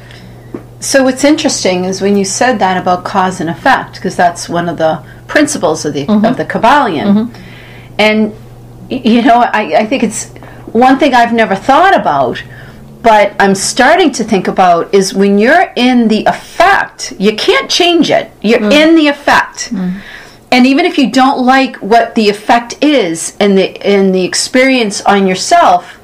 So 0.79 1.03
what's 1.03 1.25
interesting 1.25 1.83
is 1.83 2.01
when 2.01 2.15
you 2.15 2.23
said 2.23 2.57
that 2.59 2.81
about 2.81 3.03
cause 3.03 3.41
and 3.41 3.49
effect, 3.49 3.95
because 3.95 4.15
that's 4.15 4.47
one 4.47 4.69
of 4.69 4.77
the 4.77 5.03
principles 5.27 5.83
of 5.83 5.93
the 5.93 6.03
of 6.03 6.07
mm-hmm. 6.07 6.35
the 6.35 6.45
Kybalion, 6.45 7.27
mm-hmm. 7.27 7.95
and 7.99 8.33
you 8.89 9.21
know, 9.21 9.41
I, 9.41 9.79
I 9.81 9.85
think 9.85 10.03
it's 10.03 10.33
one 10.73 10.99
thing 10.99 11.13
I've 11.13 11.33
never 11.33 11.55
thought 11.55 11.95
about, 11.95 12.41
but 13.01 13.33
I'm 13.39 13.55
starting 13.55 14.11
to 14.13 14.23
think 14.23 14.47
about 14.47 14.93
is 14.93 15.13
when 15.13 15.37
you're 15.39 15.71
in 15.75 16.07
the 16.07 16.25
effect, 16.25 17.13
you 17.17 17.35
can't 17.35 17.69
change 17.69 18.11
it. 18.11 18.31
You're 18.41 18.59
mm. 18.59 18.71
in 18.71 18.95
the 18.95 19.07
effect. 19.07 19.71
Mm. 19.71 20.01
And 20.51 20.65
even 20.65 20.85
if 20.85 20.97
you 20.97 21.11
don't 21.11 21.45
like 21.45 21.77
what 21.77 22.15
the 22.15 22.27
effect 22.29 22.75
is 22.81 23.37
and 23.39 23.57
the 23.57 23.79
and 23.85 24.13
the 24.13 24.25
experience 24.25 24.99
on 25.01 25.27
yourself, 25.27 25.99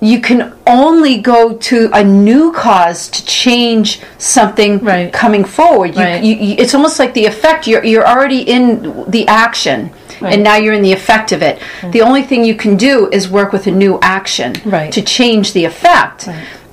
you 0.00 0.20
can 0.20 0.54
only 0.66 1.18
go 1.18 1.56
to 1.56 1.90
a 1.92 2.04
new 2.04 2.52
cause 2.52 3.08
to 3.08 3.24
change 3.26 4.00
something 4.18 4.78
Right. 4.78 5.12
coming 5.12 5.44
forward. 5.44 5.96
You, 5.96 6.02
Right. 6.02 6.22
you, 6.22 6.54
it's 6.56 6.74
almost 6.74 7.00
like 7.00 7.14
the 7.14 7.26
effect. 7.26 7.66
You're 7.66 7.84
you're 7.84 8.06
already 8.06 8.42
in 8.42 9.04
the 9.08 9.26
action, 9.26 9.90
and 10.22 10.42
now 10.42 10.56
you're 10.56 10.74
in 10.74 10.82
the 10.82 10.92
effect 10.92 11.32
of 11.32 11.42
it. 11.42 11.60
The 11.92 12.02
only 12.02 12.22
thing 12.22 12.44
you 12.44 12.54
can 12.54 12.76
do 12.76 13.08
is 13.10 13.28
work 13.28 13.52
with 13.52 13.66
a 13.66 13.70
new 13.70 13.98
action 14.02 14.54
Right. 14.64 14.92
to 14.92 15.02
change 15.02 15.52
the 15.52 15.64
effect. 15.64 16.28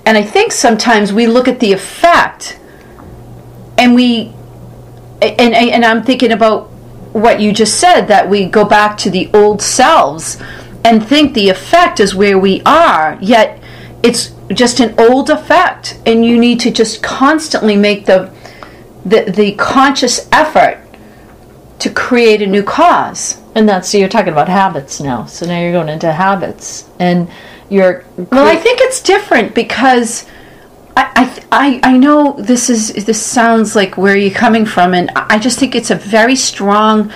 And 0.05 0.17
I 0.17 0.21
think 0.23 0.51
sometimes 0.51 1.11
we 1.11 1.25
look 1.27 1.47
at 1.47 1.59
the 1.59 1.73
effect, 1.73 2.59
and 3.77 3.95
we, 3.95 4.33
and 5.21 5.53
and 5.55 5.83
I'm 5.85 6.03
thinking 6.03 6.31
about 6.31 6.69
what 7.13 7.39
you 7.39 7.51
just 7.53 7.79
said 7.79 8.07
that 8.07 8.29
we 8.29 8.45
go 8.45 8.65
back 8.65 8.97
to 8.97 9.09
the 9.09 9.29
old 9.33 9.61
selves 9.61 10.37
and 10.83 11.03
think 11.05 11.33
the 11.33 11.49
effect 11.49 11.99
is 11.99 12.13
where 12.13 12.37
we 12.37 12.61
are, 12.65 13.17
yet 13.21 13.59
it's 14.03 14.31
just 14.53 14.79
an 14.79 14.93
old 14.99 15.29
effect, 15.31 15.97
and 16.05 16.23
you 16.23 16.37
need 16.37 16.59
to 16.59 16.69
just 16.71 17.01
constantly 17.01 17.75
make 17.75 18.05
the 18.05 18.31
the, 19.05 19.31
the 19.31 19.53
conscious 19.53 20.27
effort 20.31 20.79
to 21.79 21.89
create 21.89 22.41
a 22.41 22.47
new 22.47 22.63
cause. 22.63 23.41
And 23.55 23.67
that's 23.67 23.89
so 23.89 23.97
you're 23.97 24.09
talking 24.09 24.33
about 24.33 24.49
habits 24.49 24.99
now. 24.99 25.25
So 25.25 25.45
now 25.45 25.59
you're 25.59 25.71
going 25.71 25.89
into 25.89 26.11
habits, 26.11 26.89
and 26.99 27.29
you're 27.69 28.03
Well, 28.17 28.47
I 28.47 28.55
think 28.55 28.79
it's 28.81 29.01
different 29.01 29.55
because 29.55 30.25
I, 30.97 31.41
I, 31.51 31.79
I 31.83 31.97
know 31.97 32.33
this 32.37 32.69
is 32.69 33.05
this 33.05 33.21
sounds 33.21 33.75
like 33.75 33.97
where 33.97 34.15
you're 34.15 34.31
coming 34.31 34.65
from, 34.65 34.93
and 34.93 35.09
I 35.15 35.39
just 35.39 35.59
think 35.59 35.75
it's 35.75 35.91
a 35.91 35.95
very 35.95 36.35
strong 36.35 37.11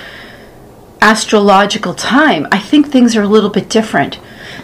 astrological 1.01 1.94
time. 1.94 2.48
I 2.51 2.60
think 2.60 2.88
things 2.88 3.16
are 3.16 3.22
a 3.22 3.28
little 3.28 3.50
bit 3.50 3.70
different. 3.70 4.20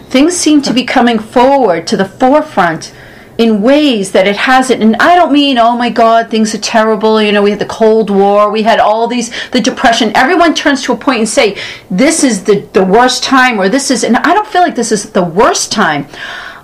Things 0.08 0.36
seem 0.36 0.62
to 0.62 0.72
be 0.72 0.84
coming 0.84 1.18
forward 1.18 1.86
to 1.88 1.96
the 1.96 2.04
forefront 2.04 2.92
in 3.38 3.60
ways 3.60 4.12
that 4.12 4.26
it 4.26 4.36
hasn't. 4.36 4.82
And 4.82 4.96
I 4.96 5.14
don't 5.14 5.32
mean, 5.32 5.58
oh 5.58 5.76
my 5.76 5.90
God, 5.90 6.30
things 6.30 6.54
are 6.54 6.58
terrible. 6.58 7.20
You 7.20 7.32
know, 7.32 7.42
we 7.42 7.50
had 7.50 7.58
the 7.58 7.66
Cold 7.66 8.10
War, 8.10 8.50
we 8.50 8.62
had 8.62 8.80
all 8.80 9.06
these, 9.06 9.30
the 9.50 9.60
Depression. 9.60 10.16
Everyone 10.16 10.54
turns 10.54 10.82
to 10.84 10.92
a 10.92 10.96
point 10.96 11.18
and 11.18 11.28
say, 11.28 11.58
this 11.90 12.24
is 12.24 12.44
the, 12.44 12.60
the 12.72 12.84
worst 12.84 13.22
time, 13.22 13.60
or 13.60 13.68
this 13.68 13.90
is, 13.90 14.04
and 14.04 14.16
I 14.16 14.32
don't 14.34 14.46
feel 14.46 14.62
like 14.62 14.74
this 14.74 14.92
is 14.92 15.10
the 15.10 15.24
worst 15.24 15.70
time. 15.70 16.06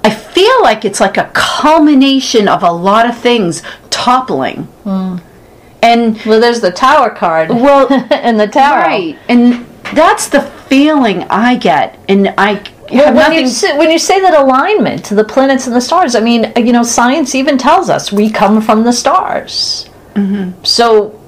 I 0.05 0.11
feel 0.11 0.63
like 0.63 0.85
it's 0.85 1.01
like 1.01 1.17
a 1.17 1.31
culmination 1.35 2.49
of 2.49 2.63
a 2.63 2.73
lot 2.73 3.09
of 3.09 3.17
things 3.17 3.63
toppling. 3.91 4.65
Hmm. 4.85 5.19
And 5.83 6.21
well, 6.25 6.41
there's 6.41 6.61
the 6.61 6.71
tower 6.71 7.11
card. 7.11 7.51
Well, 7.51 7.93
and 8.11 8.39
the 8.39 8.47
tower. 8.47 8.79
right, 8.79 9.19
and 9.29 9.67
that's 9.95 10.29
the 10.29 10.41
feeling 10.41 11.25
I 11.25 11.57
get, 11.57 11.99
and 12.09 12.35
I 12.39 12.63
Well, 12.93 13.07
when 13.07 13.15
nothing. 13.15 13.39
you 13.41 13.49
say, 13.49 13.79
when 13.79 13.91
you 13.91 13.99
say 13.99 14.21
that 14.21 14.35
alignment 14.35 15.05
to 15.07 15.15
the 15.15 15.25
planets 15.25 15.67
and 15.67 15.75
the 15.75 15.81
stars, 15.81 16.15
I 16.15 16.21
mean, 16.21 16.53
you 16.57 16.73
know, 16.73 16.83
science 16.83 17.35
even 17.35 17.57
tells 17.59 17.89
us 17.89 18.13
we 18.13 18.31
come 18.31 18.61
from 18.61 18.85
the 18.85 18.93
stars. 18.93 19.89
Mm-hmm. 20.15 20.63
So 20.65 21.19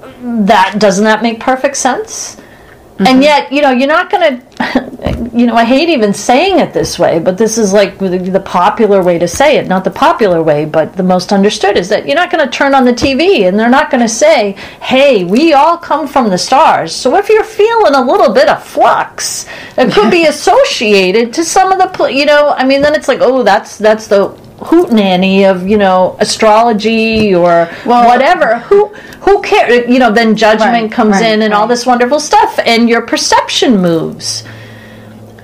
that 0.45 0.75
doesn't 0.79 1.03
that 1.03 1.23
make 1.23 1.39
perfect 1.39 1.77
sense? 1.77 2.35
Mm-hmm. 2.35 3.07
And 3.07 3.23
yet, 3.23 3.51
you 3.51 3.61
know, 3.61 3.71
you're 3.71 3.87
not 3.87 4.09
going 4.09 4.39
to, 4.39 4.44
you 5.33 5.45
know, 5.45 5.55
I 5.55 5.65
hate 5.65 5.89
even 5.89 6.13
saying 6.13 6.59
it 6.59 6.73
this 6.73 6.97
way, 6.97 7.19
but 7.19 7.37
this 7.37 7.57
is 7.57 7.73
like 7.73 7.97
the, 7.97 8.17
the 8.17 8.39
popular 8.39 9.03
way 9.03 9.19
to 9.19 9.27
say 9.27 9.57
it. 9.57 9.67
Not 9.67 9.83
the 9.83 9.91
popular 9.91 10.41
way, 10.41 10.65
but 10.65 10.95
the 10.95 11.03
most 11.03 11.33
understood 11.33 11.77
is 11.77 11.89
that 11.89 12.05
you're 12.05 12.15
not 12.15 12.31
going 12.31 12.45
to 12.45 12.51
turn 12.51 12.73
on 12.73 12.85
the 12.85 12.93
TV 12.93 13.47
and 13.47 13.59
they're 13.59 13.69
not 13.69 13.91
going 13.91 14.01
to 14.01 14.09
say, 14.09 14.53
hey, 14.81 15.23
we 15.25 15.53
all 15.53 15.77
come 15.77 16.07
from 16.07 16.29
the 16.29 16.37
stars. 16.37 16.95
So 16.95 17.17
if 17.17 17.27
you're 17.27 17.43
feeling 17.43 17.95
a 17.95 18.01
little 18.01 18.33
bit 18.33 18.47
of 18.47 18.63
flux, 18.63 19.45
it 19.77 19.91
could 19.91 20.09
be 20.09 20.25
associated 20.27 21.33
to 21.33 21.43
some 21.43 21.71
of 21.71 21.79
the, 21.79 22.05
you 22.05 22.25
know, 22.25 22.53
I 22.55 22.65
mean, 22.65 22.81
then 22.81 22.95
it's 22.95 23.07
like, 23.07 23.19
oh, 23.21 23.43
that's, 23.43 23.77
that's 23.77 24.07
the, 24.07 24.29
hoot 24.59 24.91
nanny 24.91 25.43
of 25.45 25.67
you 25.67 25.77
know 25.77 26.15
astrology 26.19 27.33
or 27.35 27.69
Well- 27.85 28.07
whatever. 28.07 28.59
Who 28.69 28.87
who 29.21 29.41
cares? 29.41 29.87
You 29.89 29.99
know 29.99 30.11
then 30.11 30.35
judgment 30.35 30.71
Right, 30.73 30.91
comes 30.91 31.13
right, 31.13 31.33
in 31.33 31.41
and 31.41 31.53
all 31.53 31.67
this 31.67 31.85
wonderful 31.85 32.19
stuff 32.19 32.59
and 32.65 32.89
your 32.89 33.01
perception 33.01 33.81
moves. 33.81 34.43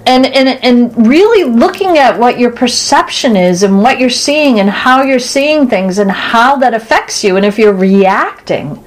And, 0.03 0.25
and 0.25 0.49
and 0.63 1.07
really 1.07 1.43
looking 1.43 1.99
at 1.99 2.17
what 2.17 2.39
your 2.39 2.49
perception 2.51 3.35
is 3.37 3.61
and 3.61 3.83
what 3.83 3.99
you're 3.99 4.09
seeing 4.09 4.59
and 4.59 4.67
how 4.67 5.03
you're 5.03 5.19
seeing 5.19 5.69
things 5.69 5.99
and 5.99 6.09
how 6.11 6.55
that 6.57 6.73
affects 6.73 7.23
you. 7.23 7.37
And 7.37 7.45
if 7.45 7.59
you're 7.59 7.73
reacting 7.73 8.83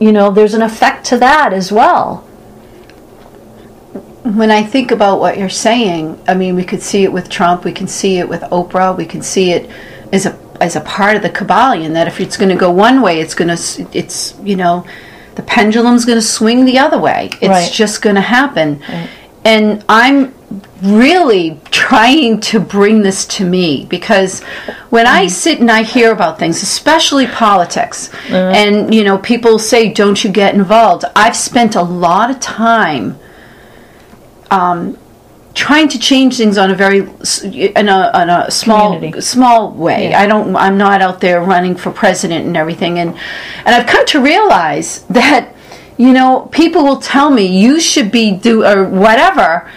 you 0.00 0.10
know 0.10 0.32
there's 0.32 0.54
an 0.54 0.62
effect 0.62 1.06
to 1.06 1.16
that 1.18 1.52
as 1.52 1.70
well 1.70 2.26
when 4.22 4.50
I 4.50 4.62
think 4.62 4.90
about 4.90 5.18
what 5.18 5.36
you're 5.36 5.48
saying, 5.48 6.20
I 6.28 6.34
mean, 6.34 6.54
we 6.54 6.64
could 6.64 6.82
see 6.82 7.02
it 7.02 7.12
with 7.12 7.28
Trump, 7.28 7.64
we 7.64 7.72
can 7.72 7.88
see 7.88 8.18
it 8.18 8.28
with 8.28 8.42
Oprah, 8.42 8.96
we 8.96 9.04
can 9.04 9.22
see 9.22 9.50
it 9.52 9.68
as 10.12 10.26
a 10.26 10.38
as 10.60 10.76
a 10.76 10.80
part 10.82 11.16
of 11.16 11.22
the 11.22 11.30
Kybalion 11.30 11.94
that 11.94 12.06
if 12.06 12.20
it's 12.20 12.36
going 12.36 12.50
to 12.50 12.54
go 12.54 12.70
one 12.70 13.02
way, 13.02 13.20
it's 13.20 13.34
going 13.34 13.54
to 13.54 13.88
it's 13.92 14.38
you 14.44 14.54
know 14.54 14.86
the 15.34 15.42
pendulum's 15.42 16.04
going 16.04 16.18
to 16.18 16.22
swing 16.22 16.64
the 16.64 16.78
other 16.78 16.98
way. 16.98 17.30
It's 17.40 17.48
Right. 17.48 17.72
just 17.72 18.00
going 18.02 18.14
to 18.16 18.22
happen, 18.22 18.80
and 19.44 19.84
I'm 19.88 20.34
really 20.82 21.60
trying 21.70 22.40
to 22.40 22.60
bring 22.60 23.02
this 23.02 23.24
to 23.24 23.44
me 23.44 23.86
because 23.88 24.42
when 24.90 25.06
I 25.06 25.22
mm-hmm. 25.22 25.28
sit 25.30 25.60
and 25.60 25.70
I 25.70 25.82
hear 25.82 26.12
about 26.12 26.38
things, 26.38 26.62
especially 26.62 27.26
politics, 27.26 28.10
and 28.30 28.94
you 28.94 29.02
know 29.02 29.18
people 29.18 29.58
say, 29.58 29.92
"Don't 29.92 30.22
you 30.22 30.30
get 30.30 30.54
involved?" 30.54 31.04
I've 31.16 31.36
spent 31.36 31.74
a 31.74 31.82
lot 31.82 32.30
of 32.30 32.38
time 32.38 33.18
Um, 34.52 34.98
trying 35.54 35.88
to 35.88 35.98
change 35.98 36.38
things 36.38 36.56
on 36.56 36.70
a 36.70 36.74
very 36.74 37.00
in 37.00 37.88
a, 37.88 38.10
on 38.14 38.30
a 38.30 38.50
small 38.50 38.94
Community. 38.94 39.20
small 39.20 39.72
way. 39.72 40.10
Yeah. 40.10 40.20
I 40.22 40.26
don't. 40.26 40.56
I'm 40.56 40.78
not 40.78 41.02
out 41.02 41.20
there 41.20 41.40
running 41.42 41.76
for 41.76 41.90
president 41.90 42.46
and 42.46 42.56
everything. 42.56 42.98
And 42.98 43.10
and 43.64 43.74
I've 43.74 43.86
come 43.86 44.04
to 44.06 44.20
realize 44.20 45.02
that 45.10 45.54
you 45.98 46.12
know 46.12 46.48
people 46.52 46.84
will 46.84 46.98
tell 47.00 47.30
me 47.30 47.44
you 47.46 47.80
should 47.80 48.10
be 48.10 48.32
do 48.32 48.64
or 48.64 48.84
whatever, 48.88 49.70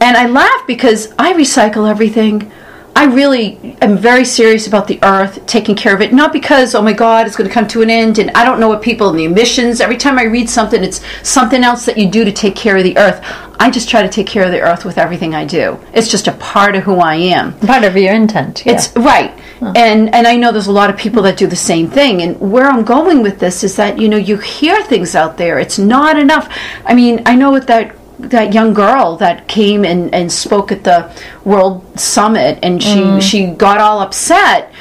and 0.00 0.16
I 0.16 0.26
laugh 0.26 0.66
because 0.66 1.12
I 1.18 1.32
recycle 1.34 1.88
everything. 1.88 2.50
I 2.94 3.06
really 3.06 3.76
am 3.80 3.96
very 3.96 4.24
serious 4.24 4.66
about 4.66 4.86
the 4.86 4.98
earth, 5.02 5.44
taking 5.46 5.74
care 5.74 5.94
of 5.94 6.00
it. 6.00 6.12
Not 6.12 6.32
because, 6.32 6.74
oh 6.74 6.82
my 6.82 6.92
God, 6.92 7.26
it's 7.26 7.36
going 7.36 7.48
to 7.48 7.54
come 7.54 7.66
to 7.68 7.82
an 7.82 7.90
end, 7.90 8.18
and 8.18 8.30
I 8.32 8.44
don't 8.44 8.60
know 8.60 8.68
what 8.68 8.82
people 8.82 9.08
in 9.10 9.16
the 9.16 9.24
emissions. 9.24 9.80
Every 9.80 9.96
time 9.96 10.18
I 10.18 10.24
read 10.24 10.48
something, 10.48 10.84
it's 10.84 11.00
something 11.22 11.64
else 11.64 11.86
that 11.86 11.96
you 11.96 12.10
do 12.10 12.24
to 12.24 12.32
take 12.32 12.54
care 12.54 12.76
of 12.76 12.84
the 12.84 12.96
earth. 12.98 13.20
I 13.58 13.70
just 13.70 13.88
try 13.88 14.02
to 14.02 14.08
take 14.08 14.26
care 14.26 14.44
of 14.44 14.50
the 14.50 14.60
earth 14.60 14.84
with 14.84 14.98
everything 14.98 15.34
I 15.34 15.44
do. 15.44 15.78
It's 15.92 16.10
just 16.10 16.28
a 16.28 16.32
part 16.32 16.74
of 16.74 16.82
who 16.82 16.96
I 16.96 17.14
am. 17.14 17.58
part 17.60 17.84
of 17.84 17.96
your 17.96 18.12
intent 18.12 18.66
yeah. 18.66 18.72
It's 18.72 18.94
right. 18.96 19.32
And 19.60 20.12
and 20.12 20.26
I 20.26 20.34
know 20.36 20.50
there's 20.50 20.66
a 20.66 20.72
lot 20.72 20.90
of 20.90 20.96
people 20.96 21.22
that 21.22 21.36
do 21.36 21.46
the 21.46 21.54
same 21.54 21.88
thing. 21.88 22.22
And 22.22 22.38
where 22.40 22.66
I'm 22.66 22.84
going 22.84 23.22
with 23.22 23.38
this 23.38 23.62
is 23.62 23.76
that, 23.76 23.98
you 23.98 24.08
know, 24.08 24.16
you 24.16 24.36
hear 24.36 24.82
things 24.82 25.14
out 25.14 25.38
there. 25.38 25.60
It's 25.60 25.78
not 25.78 26.18
enough. 26.18 26.52
I 26.84 26.94
mean, 26.94 27.22
I 27.24 27.36
know 27.36 27.52
with 27.52 27.68
that 27.68 27.94
that 28.30 28.52
young 28.54 28.72
girl 28.72 29.16
that 29.16 29.48
came 29.48 29.84
and, 29.84 30.14
and 30.14 30.30
spoke 30.30 30.72
at 30.72 30.84
the 30.84 31.10
World 31.44 31.98
Summit 31.98 32.58
and 32.62 32.82
she 32.82 33.20
she 33.20 33.46
got 33.46 33.78
all 33.80 34.00
upset. 34.00 34.72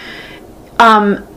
Um 0.79 1.27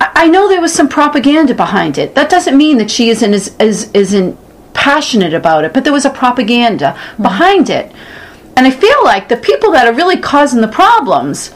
I 0.00 0.26
know 0.28 0.48
there 0.48 0.60
was 0.60 0.74
some 0.74 0.88
propaganda 0.88 1.54
behind 1.54 1.98
it. 1.98 2.14
That 2.14 2.28
doesn't 2.28 2.56
mean 2.56 2.78
that 2.78 2.90
she 2.90 3.08
isn't 3.08 3.32
as, 3.32 3.54
as 3.58 3.90
isn't 3.92 4.38
passionate 4.74 5.32
about 5.32 5.64
it, 5.64 5.72
but 5.72 5.84
there 5.84 5.92
was 5.92 6.04
a 6.04 6.10
propaganda 6.10 6.98
behind 7.20 7.70
it. 7.70 7.92
And 8.56 8.66
I 8.66 8.70
feel 8.70 9.02
like 9.04 9.28
the 9.28 9.36
people 9.36 9.70
that 9.72 9.86
are 9.86 9.94
really 9.94 10.18
causing 10.18 10.60
the 10.60 10.68
problems 10.68 11.54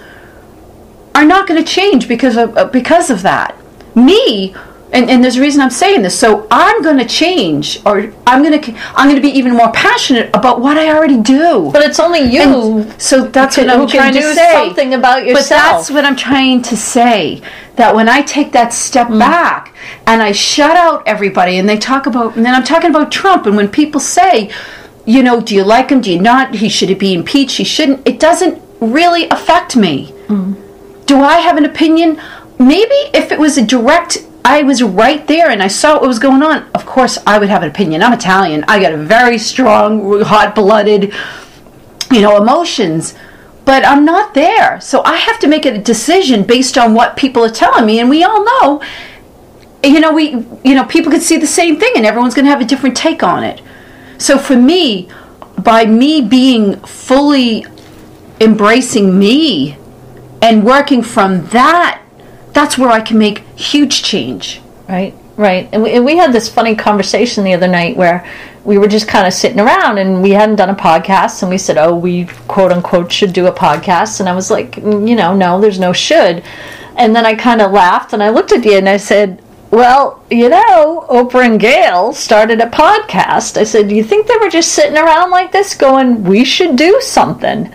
are 1.14 1.24
not 1.24 1.46
going 1.46 1.62
to 1.62 1.68
change 1.68 2.08
because 2.08 2.36
of 2.36 2.56
uh, 2.56 2.64
because 2.66 3.10
of 3.10 3.22
that. 3.22 3.56
Me, 3.94 4.54
and, 4.92 5.10
and 5.10 5.22
there's 5.22 5.36
a 5.36 5.40
reason 5.40 5.60
I'm 5.60 5.70
saying 5.70 6.02
this. 6.02 6.18
So 6.18 6.46
I'm 6.50 6.82
going 6.82 6.96
to 6.98 7.04
change, 7.04 7.80
or 7.84 8.12
I'm 8.26 8.42
going 8.42 8.60
to 8.60 8.72
I'm 8.96 9.08
going 9.08 9.16
to 9.16 9.22
be 9.22 9.36
even 9.38 9.52
more 9.54 9.70
passionate 9.72 10.30
about 10.34 10.60
what 10.60 10.78
I 10.78 10.94
already 10.96 11.20
do. 11.20 11.70
but 11.72 11.82
it's 11.82 12.00
only 12.00 12.20
you 12.20 12.40
And 12.42 13.00
so 13.02 13.26
that's 13.26 13.56
who 13.56 13.62
what 13.66 13.70
I'm 13.70 13.86
can 13.86 14.12
trying 14.12 14.14
to 14.14 14.34
say. 14.34 14.52
something 14.52 14.94
about 14.94 15.26
yourself. 15.26 15.42
But 15.42 15.48
that's 15.48 15.90
what 15.90 16.04
I'm 16.04 16.16
trying 16.16 16.62
to 16.62 16.76
say. 16.76 17.42
That 17.76 17.94
when 17.94 18.08
I 18.08 18.22
take 18.22 18.52
that 18.52 18.72
step 18.72 19.08
Mm. 19.08 19.18
back 19.20 19.74
and 20.06 20.22
I 20.22 20.32
shut 20.32 20.76
out 20.76 21.02
everybody, 21.06 21.58
and 21.58 21.68
they 21.68 21.78
talk 21.78 22.06
about, 22.06 22.36
and 22.36 22.44
then 22.44 22.54
I'm 22.54 22.64
talking 22.64 22.90
about 22.90 23.12
Trump, 23.12 23.46
and 23.46 23.56
when 23.56 23.68
people 23.68 24.00
say, 24.00 24.50
you 25.04 25.22
know, 25.22 25.40
do 25.40 25.54
you 25.54 25.64
like 25.64 25.90
him? 25.90 26.00
Do 26.00 26.10
you 26.12 26.20
not? 26.20 26.54
He 26.56 26.68
should 26.68 26.98
be 26.98 27.14
impeached. 27.14 27.56
He 27.58 27.64
shouldn't. 27.64 28.06
It 28.06 28.18
doesn't 28.20 28.60
really 28.80 29.28
affect 29.30 29.76
me. 29.76 30.12
Mm. 30.28 30.56
Do 31.06 31.20
I 31.20 31.38
have 31.38 31.56
an 31.56 31.64
opinion? 31.64 32.20
Maybe 32.58 32.94
if 33.14 33.30
it 33.32 33.38
was 33.38 33.56
a 33.56 33.62
direct, 33.64 34.18
I 34.44 34.62
was 34.62 34.82
right 34.82 35.26
there 35.26 35.50
and 35.50 35.62
I 35.62 35.68
saw 35.68 35.94
what 35.94 36.08
was 36.08 36.18
going 36.18 36.42
on. 36.42 36.68
Of 36.74 36.86
course, 36.86 37.18
I 37.26 37.38
would 37.38 37.48
have 37.48 37.62
an 37.62 37.68
opinion. 37.68 38.02
I'm 38.02 38.12
Italian. 38.12 38.64
I 38.66 38.80
got 38.80 38.92
a 38.92 38.96
very 38.96 39.38
strong, 39.38 40.22
hot-blooded, 40.22 41.12
you 42.10 42.20
know, 42.20 42.36
emotions. 42.40 43.14
But 43.64 43.84
I'm 43.84 44.04
not 44.04 44.32
there. 44.32 44.80
So 44.80 45.02
I 45.04 45.16
have 45.16 45.38
to 45.40 45.46
make 45.46 45.66
a 45.66 45.76
decision 45.76 46.44
based 46.44 46.78
on 46.78 46.94
what 46.94 47.16
people 47.16 47.44
are 47.44 47.50
telling 47.50 47.84
me. 47.84 48.00
And 48.00 48.08
we 48.08 48.24
all 48.24 48.42
know, 48.44 48.82
you 49.84 50.00
know, 50.00 50.12
we, 50.12 50.30
you 50.64 50.74
know, 50.74 50.84
people 50.84 51.12
could 51.12 51.22
see 51.22 51.36
the 51.36 51.46
same 51.46 51.78
thing 51.78 51.92
and 51.94 52.06
everyone's 52.06 52.34
going 52.34 52.46
to 52.46 52.50
have 52.50 52.62
a 52.62 52.64
different 52.64 52.96
take 52.96 53.22
on 53.22 53.44
it. 53.44 53.60
So 54.16 54.38
for 54.38 54.56
me, 54.56 55.10
by 55.62 55.84
me 55.84 56.22
being 56.22 56.76
fully 56.80 57.66
embracing 58.40 59.18
me 59.18 59.76
and 60.40 60.64
working 60.64 61.02
from 61.02 61.46
that, 61.48 61.97
that's 62.58 62.76
where 62.76 62.90
I 62.90 63.00
can 63.00 63.18
make 63.18 63.38
huge 63.56 64.02
change. 64.02 64.60
Right, 64.88 65.14
right. 65.36 65.68
And 65.72 65.82
we, 65.82 65.92
and 65.92 66.04
we 66.04 66.16
had 66.16 66.32
this 66.32 66.48
funny 66.48 66.74
conversation 66.74 67.44
the 67.44 67.54
other 67.54 67.68
night 67.68 67.96
where 67.96 68.26
we 68.64 68.78
were 68.78 68.88
just 68.88 69.06
kind 69.06 69.26
of 69.28 69.32
sitting 69.32 69.60
around 69.60 69.98
and 69.98 70.22
we 70.22 70.30
hadn't 70.30 70.56
done 70.56 70.68
a 70.68 70.74
podcast 70.74 71.42
and 71.42 71.50
we 71.50 71.56
said, 71.58 71.78
oh, 71.78 71.94
we 71.94 72.24
quote 72.48 72.72
unquote 72.72 73.12
should 73.12 73.32
do 73.32 73.46
a 73.46 73.52
podcast. 73.52 74.18
And 74.18 74.28
I 74.28 74.34
was 74.34 74.50
like, 74.50 74.72
"Mm, 74.72 75.08
you 75.08 75.14
know, 75.14 75.36
no, 75.36 75.60
there's 75.60 75.78
no 75.78 75.92
should. 75.92 76.42
And 76.96 77.14
then 77.14 77.24
I 77.24 77.36
kind 77.36 77.62
of 77.62 77.70
laughed 77.70 78.12
and 78.12 78.22
I 78.22 78.30
looked 78.30 78.50
at 78.50 78.64
you 78.64 78.76
and 78.76 78.88
I 78.88 78.96
said, 78.96 79.40
well, 79.70 80.24
you 80.28 80.48
know, 80.48 81.06
Oprah 81.08 81.46
and 81.46 81.60
Gail 81.60 82.12
started 82.12 82.60
a 82.60 82.66
podcast. 82.66 83.56
I 83.56 83.64
said, 83.64 83.88
do 83.88 83.94
you 83.94 84.02
think 84.02 84.26
they 84.26 84.36
were 84.38 84.50
just 84.50 84.72
sitting 84.72 84.96
around 84.96 85.30
like 85.30 85.52
this 85.52 85.74
going, 85.74 86.24
we 86.24 86.44
should 86.44 86.74
do 86.74 87.00
something? 87.02 87.72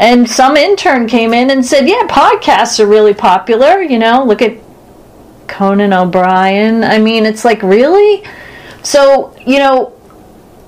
And 0.00 0.28
some 0.28 0.56
intern 0.56 1.06
came 1.06 1.34
in 1.34 1.50
and 1.50 1.64
said, 1.64 1.86
yeah, 1.86 2.06
podcasts 2.08 2.80
are 2.80 2.86
really 2.86 3.12
popular. 3.12 3.82
You 3.82 3.98
know, 3.98 4.24
look 4.24 4.40
at 4.40 4.56
Conan 5.46 5.92
O'Brien. 5.92 6.82
I 6.82 6.98
mean, 6.98 7.26
it's 7.26 7.44
like, 7.44 7.62
really? 7.62 8.24
So, 8.82 9.36
you 9.46 9.58
know, 9.58 9.92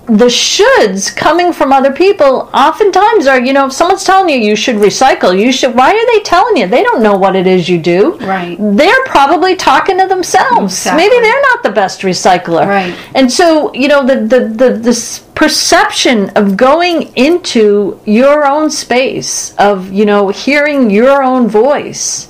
the 0.07 0.27
shoulds 0.27 1.15
coming 1.15 1.53
from 1.53 1.73
other 1.73 1.93
people 1.93 2.51
oftentimes 2.53 3.27
are, 3.27 3.41
you 3.41 3.53
know, 3.53 3.67
if 3.67 3.73
someone's 3.73 4.05
telling 4.05 4.29
you 4.29 4.37
you 4.37 4.57
should 4.57 4.77
recycle, 4.77 5.39
you 5.39 5.53
should, 5.53 5.75
why 5.75 5.91
are 5.91 6.07
they 6.15 6.23
telling 6.25 6.57
you? 6.57 6.67
They 6.67 6.83
don't 6.83 7.03
know 7.03 7.17
what 7.17 7.37
it 7.37 7.47
is 7.47 7.69
you 7.69 7.81
do. 7.81 8.17
Right. 8.19 8.57
They're 8.59 9.05
probably 9.07 9.55
talking 9.55 9.99
to 9.99 10.09
themselves. 10.09 10.75
Exactly. 10.75 11.05
Maybe 11.05 11.23
they're 11.23 11.43
not 11.43 11.63
the 11.63 11.71
best 11.71 12.01
recycler. 12.01 12.67
Right. 12.67 12.97
And 13.15 13.31
so, 13.31 13.73
you 13.75 13.87
know, 13.87 14.05
the, 14.05 14.17
the, 14.27 14.49
the, 14.49 14.71
this 14.77 15.21
perception 15.35 16.31
of 16.31 16.57
going 16.57 17.15
into 17.17 18.01
your 18.05 18.45
own 18.45 18.71
space, 18.71 19.55
of, 19.57 19.93
you 19.93 20.05
know, 20.05 20.29
hearing 20.31 20.91
your 20.91 21.23
own 21.23 21.49
voice, 21.49 22.29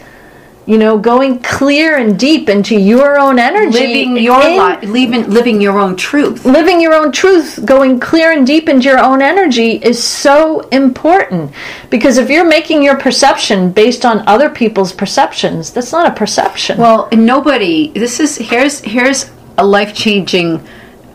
you 0.65 0.79
know, 0.79 0.97
going 0.97 1.41
clear 1.41 1.97
and 1.97 2.19
deep 2.19 2.49
into 2.49 2.79
your 2.79 3.19
own 3.19 3.39
energy. 3.39 3.73
living 3.79 4.17
your 4.17 4.43
in- 4.43 4.57
life, 4.57 4.83
living, 4.85 5.29
living 5.29 5.61
your 5.61 5.79
own 5.79 5.97
truth. 5.97 6.45
living 6.45 6.81
your 6.81 6.95
own 6.95 7.11
truth, 7.11 7.61
going 7.65 7.99
clear 7.99 8.31
and 8.31 8.47
deep 8.47 8.69
into 8.69 8.89
your 8.89 9.01
own 9.01 9.23
energy 9.23 9.73
is 9.73 10.03
so 10.03 10.61
important. 10.71 11.53
Because 11.91 12.17
if 12.17 12.31
you're 12.31 12.47
making 12.49 12.83
your 12.83 12.97
perception 12.97 13.73
based 13.73 14.05
on 14.05 14.27
other 14.29 14.49
people's 14.49 14.93
perceptions, 14.93 15.73
that's 15.73 15.91
not 15.91 16.07
a 16.07 16.15
perception. 16.15 16.79
Well, 16.79 17.09
nobody. 17.13 17.89
This 17.91 18.21
is 18.21 18.37
here's 18.37 18.81
here's 18.81 19.31
a 19.59 19.67
life 19.67 19.95
changing 19.95 20.65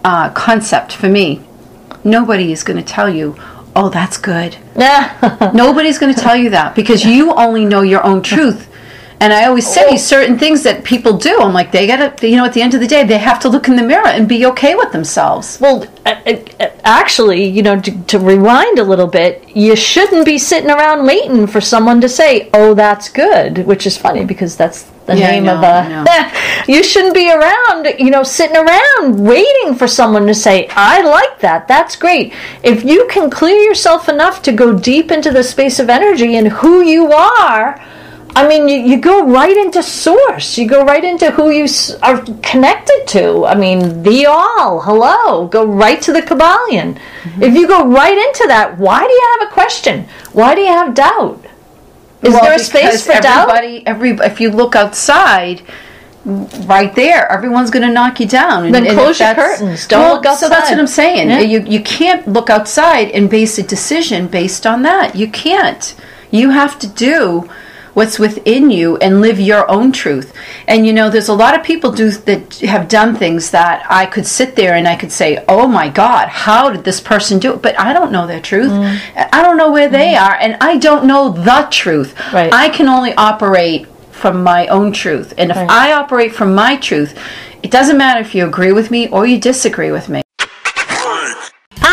uh, 0.04 0.30
concept 0.32 0.92
for 0.94 1.08
me. 1.08 1.42
Nobody 2.04 2.52
is 2.52 2.64
going 2.64 2.78
to 2.78 2.84
tell 2.84 3.10
you, 3.10 3.36
"Oh, 3.76 3.90
that's 3.90 4.18
good." 4.18 4.58
Nobody's 5.54 5.98
going 6.00 6.14
to 6.14 6.20
tell 6.20 6.36
you 6.36 6.50
that 6.52 6.76
because 6.76 7.06
you 7.06 7.34
only 7.34 7.66
know 7.66 7.82
your 7.82 8.04
own 8.06 8.22
truth. 8.22 8.68
And 9.20 9.34
I 9.34 9.46
always 9.46 9.68
say 9.68 9.98
certain 9.98 10.38
things 10.38 10.62
that 10.64 10.84
people 10.84 11.18
do. 11.18 11.40
I'm 11.40 11.54
like, 11.54 11.72
they 11.72 11.88
gotta, 11.88 12.28
you 12.28 12.38
know, 12.38 12.46
at 12.46 12.54
the 12.54 12.62
end 12.62 12.76
of 12.76 12.82
the 12.82 12.88
day, 12.88 13.04
they 13.04 13.18
have 13.18 13.40
to 13.42 13.50
look 13.50 13.68
in 13.68 13.76
the 13.76 13.82
mirror 13.82 14.08
and 14.08 14.30
be 14.30 14.46
okay 14.46 14.76
with 14.76 14.92
themselves. 14.92 15.58
Well, 15.60 15.86
uh, 16.06 16.16
uh, 16.60 16.70
actually, 16.84 17.46
you 17.46 17.64
know, 17.64 17.82
to, 17.82 18.04
to 18.04 18.20
rewind 18.20 18.78
a 18.78 18.84
little 18.84 19.08
bit, 19.08 19.44
you 19.56 19.76
shouldn't 19.76 20.24
be 20.26 20.38
sitting 20.38 20.70
around 20.70 21.08
waiting 21.08 21.48
for 21.48 21.60
someone 21.60 22.00
to 22.02 22.10
say, 22.10 22.50
"Oh, 22.54 22.76
that's 22.76 23.10
good," 23.10 23.66
which 23.66 23.88
is 23.88 23.98
funny 23.98 24.24
because 24.24 24.56
that's 24.56 24.84
the 25.08 25.18
Yeah, 25.18 25.32
name 25.32 25.46
know, 25.46 25.56
of 25.58 25.64
a. 25.64 26.32
you 26.72 26.84
shouldn't 26.84 27.16
be 27.16 27.32
around, 27.32 27.88
you 27.98 28.12
know, 28.12 28.22
sitting 28.22 28.58
around 28.58 29.20
waiting 29.26 29.74
for 29.74 29.88
someone 29.88 30.28
to 30.28 30.36
say, 30.36 30.68
"I 30.76 31.02
like 31.02 31.40
that. 31.40 31.68
That's 31.68 31.96
great." 31.96 32.34
If 32.62 32.84
you 32.84 33.08
can 33.10 33.32
clear 33.32 33.58
yourself 33.58 34.08
enough 34.10 34.44
to 34.44 34.52
go 34.52 34.78
deep 34.78 35.10
into 35.12 35.32
the 35.32 35.44
space 35.44 35.80
of 35.80 35.90
energy 35.90 36.36
and 36.36 36.50
who 36.50 36.82
you 36.82 37.12
are. 37.12 37.82
I 38.36 38.48
mean, 38.48 38.68
you, 38.68 38.78
you 38.78 39.02
go 39.02 39.26
right 39.26 39.56
into 39.56 39.82
source. 39.82 40.58
You 40.58 40.68
go 40.68 40.84
right 40.86 41.04
into 41.04 41.32
who 41.32 41.50
you 41.50 41.68
are 42.04 42.22
connected 42.44 43.06
to. 43.08 43.46
I 43.46 43.56
mean, 43.56 44.04
the 44.04 44.26
all. 44.28 44.82
Hello. 44.82 45.48
Go 45.48 45.66
right 45.66 46.02
to 46.04 46.14
the 46.14 46.22
Kybalion. 46.22 46.98
Mm-hmm. 46.98 47.44
If 47.44 47.56
you 47.56 47.68
go 47.68 47.88
right 47.88 48.18
into 48.18 48.46
that, 48.48 48.78
why 48.78 49.02
do 49.02 49.12
you 49.12 49.38
have 49.40 49.50
a 49.50 49.54
question? 49.54 50.08
Why 50.34 50.56
do 50.56 50.62
you 50.62 50.68
have 50.68 50.94
doubt? 50.94 51.46
Is 52.22 52.34
Well, 52.34 52.44
there 52.44 52.54
a 52.54 52.60
space 52.60 53.06
for 53.06 53.14
doubt? 53.14 53.50
everybody, 53.50 53.88
Every 53.88 54.12
if 54.26 54.40
you 54.40 54.52
look 54.52 54.76
outside, 54.76 55.62
right 56.26 56.94
there, 56.94 57.32
everyone's 57.32 57.70
going 57.70 57.88
to 57.88 57.94
knock 57.94 58.20
you 58.20 58.28
down. 58.28 58.66
And, 58.66 58.76
Then 58.76 58.86
and 58.86 58.98
close 58.98 59.20
your 59.20 59.34
curtains. 59.34 59.88
Don't 59.88 60.02
well, 60.02 60.22
look 60.22 60.38
So 60.38 60.50
that's 60.50 60.70
what 60.70 60.80
I'm 60.80 60.88
saying. 60.88 61.30
Yeah. 61.30 61.40
You 61.40 61.62
you 61.62 61.82
can't 61.82 62.28
look 62.28 62.50
outside 62.50 63.12
and 63.12 63.30
base 63.30 63.58
a 63.58 63.64
decision 63.64 64.28
based 64.28 64.68
on 64.68 64.82
that. 64.82 65.16
You 65.16 65.30
can't. 65.30 65.96
You 66.30 66.50
have 66.50 66.78
to 66.80 66.88
do 66.88 67.50
what's 67.98 68.20
within 68.20 68.70
you 68.70 68.96
and 68.98 69.22
live 69.22 69.40
your 69.40 69.68
own 69.72 69.92
truth. 69.92 70.32
And 70.68 70.86
you 70.86 70.94
know, 70.94 71.10
there's 71.10 71.30
a 71.30 71.34
lot 71.34 71.58
of 71.58 71.66
people 71.66 71.92
do 71.92 72.12
that 72.12 72.60
have 72.60 72.88
done 72.88 73.16
things 73.16 73.50
that 73.50 73.84
I 73.90 74.06
could 74.06 74.28
sit 74.28 74.56
there 74.56 74.76
and 74.76 74.88
I 74.88 74.96
could 74.96 75.12
say, 75.12 75.44
"Oh 75.50 75.68
my 75.68 75.90
God, 75.90 76.28
how 76.28 76.70
did 76.70 76.84
this 76.84 77.02
person 77.02 77.40
do 77.40 77.54
it?" 77.54 77.64
But 77.64 77.80
I 77.80 77.94
don't 77.94 78.12
know 78.12 78.28
their 78.28 78.40
truth. 78.40 78.72
Mm. 78.72 79.00
I 79.34 79.42
don't 79.42 79.58
know 79.58 79.72
where 79.72 79.90
they 79.90 80.16
are, 80.16 80.38
and 80.40 80.58
I 80.62 80.78
don't 80.78 81.06
know 81.06 81.32
the 81.32 81.68
truth. 81.72 82.14
Right. 82.32 82.54
I 82.54 82.70
can 82.70 82.88
only 82.88 83.16
operate 83.16 83.88
from 84.12 84.44
my 84.44 84.68
own 84.68 84.92
truth, 84.92 85.34
and 85.40 85.50
if 85.50 85.58
Right. 85.58 85.72
I 85.72 85.94
operate 85.94 86.36
from 86.36 86.54
my 86.54 86.76
truth, 86.76 87.18
it 87.64 87.72
doesn't 87.72 87.98
matter 87.98 88.22
if 88.22 88.36
you 88.36 88.46
agree 88.46 88.74
with 88.80 88.92
me 88.92 89.08
or 89.08 89.26
you 89.26 89.40
disagree 89.40 89.92
with 89.92 90.08
me. 90.08 90.22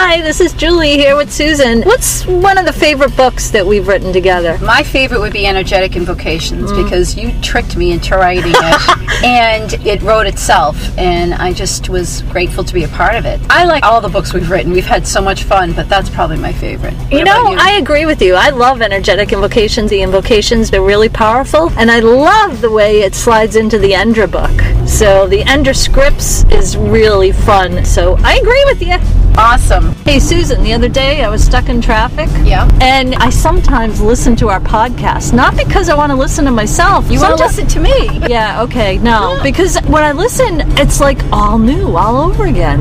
Hi, 0.06 0.20
this 0.20 0.38
is 0.38 0.52
Julie 0.52 0.98
here 0.98 1.16
with 1.16 1.32
Susan. 1.32 1.80
What's 1.80 2.26
one 2.26 2.58
of 2.58 2.66
the 2.66 2.74
favorite 2.74 3.16
books 3.16 3.50
that 3.52 3.66
we've 3.66 3.88
written 3.88 4.12
together? 4.12 4.58
My 4.58 4.82
favorite 4.82 5.18
would 5.18 5.32
be 5.32 5.46
Energetic 5.46 5.96
Invocations 5.96 6.70
mm. 6.70 6.84
because 6.84 7.16
you 7.16 7.32
tricked 7.40 7.74
me 7.74 7.90
into 7.90 8.14
writing 8.14 8.52
it 8.54 9.24
and 9.24 9.72
it 9.86 10.02
wrote 10.02 10.26
itself 10.26 10.76
and 10.98 11.32
I 11.32 11.54
just 11.54 11.88
was 11.88 12.20
grateful 12.24 12.64
to 12.64 12.74
be 12.74 12.84
a 12.84 12.88
part 12.88 13.14
of 13.14 13.24
it. 13.24 13.40
I 13.48 13.64
like 13.64 13.82
all 13.82 14.02
the 14.02 14.10
books 14.10 14.34
we've 14.34 14.50
written. 14.50 14.72
We've 14.72 14.84
had 14.84 15.06
so 15.06 15.22
much 15.22 15.44
fun, 15.44 15.72
but 15.72 15.88
that's 15.88 16.10
probably 16.10 16.36
my 16.36 16.52
favorite. 16.52 16.92
What 16.92 17.12
You 17.12 17.24
know, 17.24 17.54
about 17.54 17.60
I 17.60 17.78
agree 17.78 18.04
with 18.04 18.20
you. 18.20 18.34
I 18.34 18.50
love 18.50 18.82
energetic 18.82 19.32
invocations. 19.32 19.88
The 19.88 20.02
invocations, 20.02 20.70
they're 20.70 20.82
really 20.82 21.08
powerful. 21.08 21.70
And 21.78 21.90
I 21.90 22.00
love 22.00 22.60
the 22.60 22.70
way 22.70 23.00
it 23.00 23.14
slides 23.14 23.56
into 23.56 23.78
the 23.78 23.92
Endra 23.92 24.30
book. 24.30 24.52
So 24.86 25.26
the 25.26 25.40
Endra 25.44 25.74
scripts 25.74 26.44
is 26.52 26.76
really 26.76 27.32
fun. 27.32 27.86
So 27.86 28.18
I 28.18 28.36
agree 28.36 28.64
with 28.66 28.82
you. 28.82 28.98
awesome. 29.38 29.94
Hey, 30.04 30.20
Susan, 30.20 30.62
the 30.62 30.74
other 30.74 30.90
day 30.90 31.24
I 31.24 31.30
was 31.30 31.42
stuck 31.42 31.70
in 31.70 31.80
traffic. 31.80 32.28
Yeah. 32.44 32.68
And 32.82 33.14
I 33.14 33.30
sometimes 33.30 34.02
listen 34.02 34.36
to 34.36 34.50
our 34.50 34.60
podcast, 34.60 35.32
not 35.32 35.56
because 35.56 35.88
I 35.88 35.94
want 35.96 36.12
to 36.12 36.16
listen 36.16 36.44
to 36.44 36.50
myself. 36.50 37.10
You 37.10 37.20
want 37.20 37.38
to 37.38 37.44
listen 37.44 37.66
to 37.68 37.80
me? 37.80 38.20
Yeah, 38.28 38.62
okay, 38.64 38.98
no. 38.98 39.40
Because 39.42 39.76
when 39.86 40.02
I 40.02 40.12
listen, 40.12 40.60
it's 40.78 41.00
like 41.00 41.18
all 41.32 41.58
new, 41.58 41.96
all 41.96 42.16
over 42.28 42.44
again. 42.44 42.80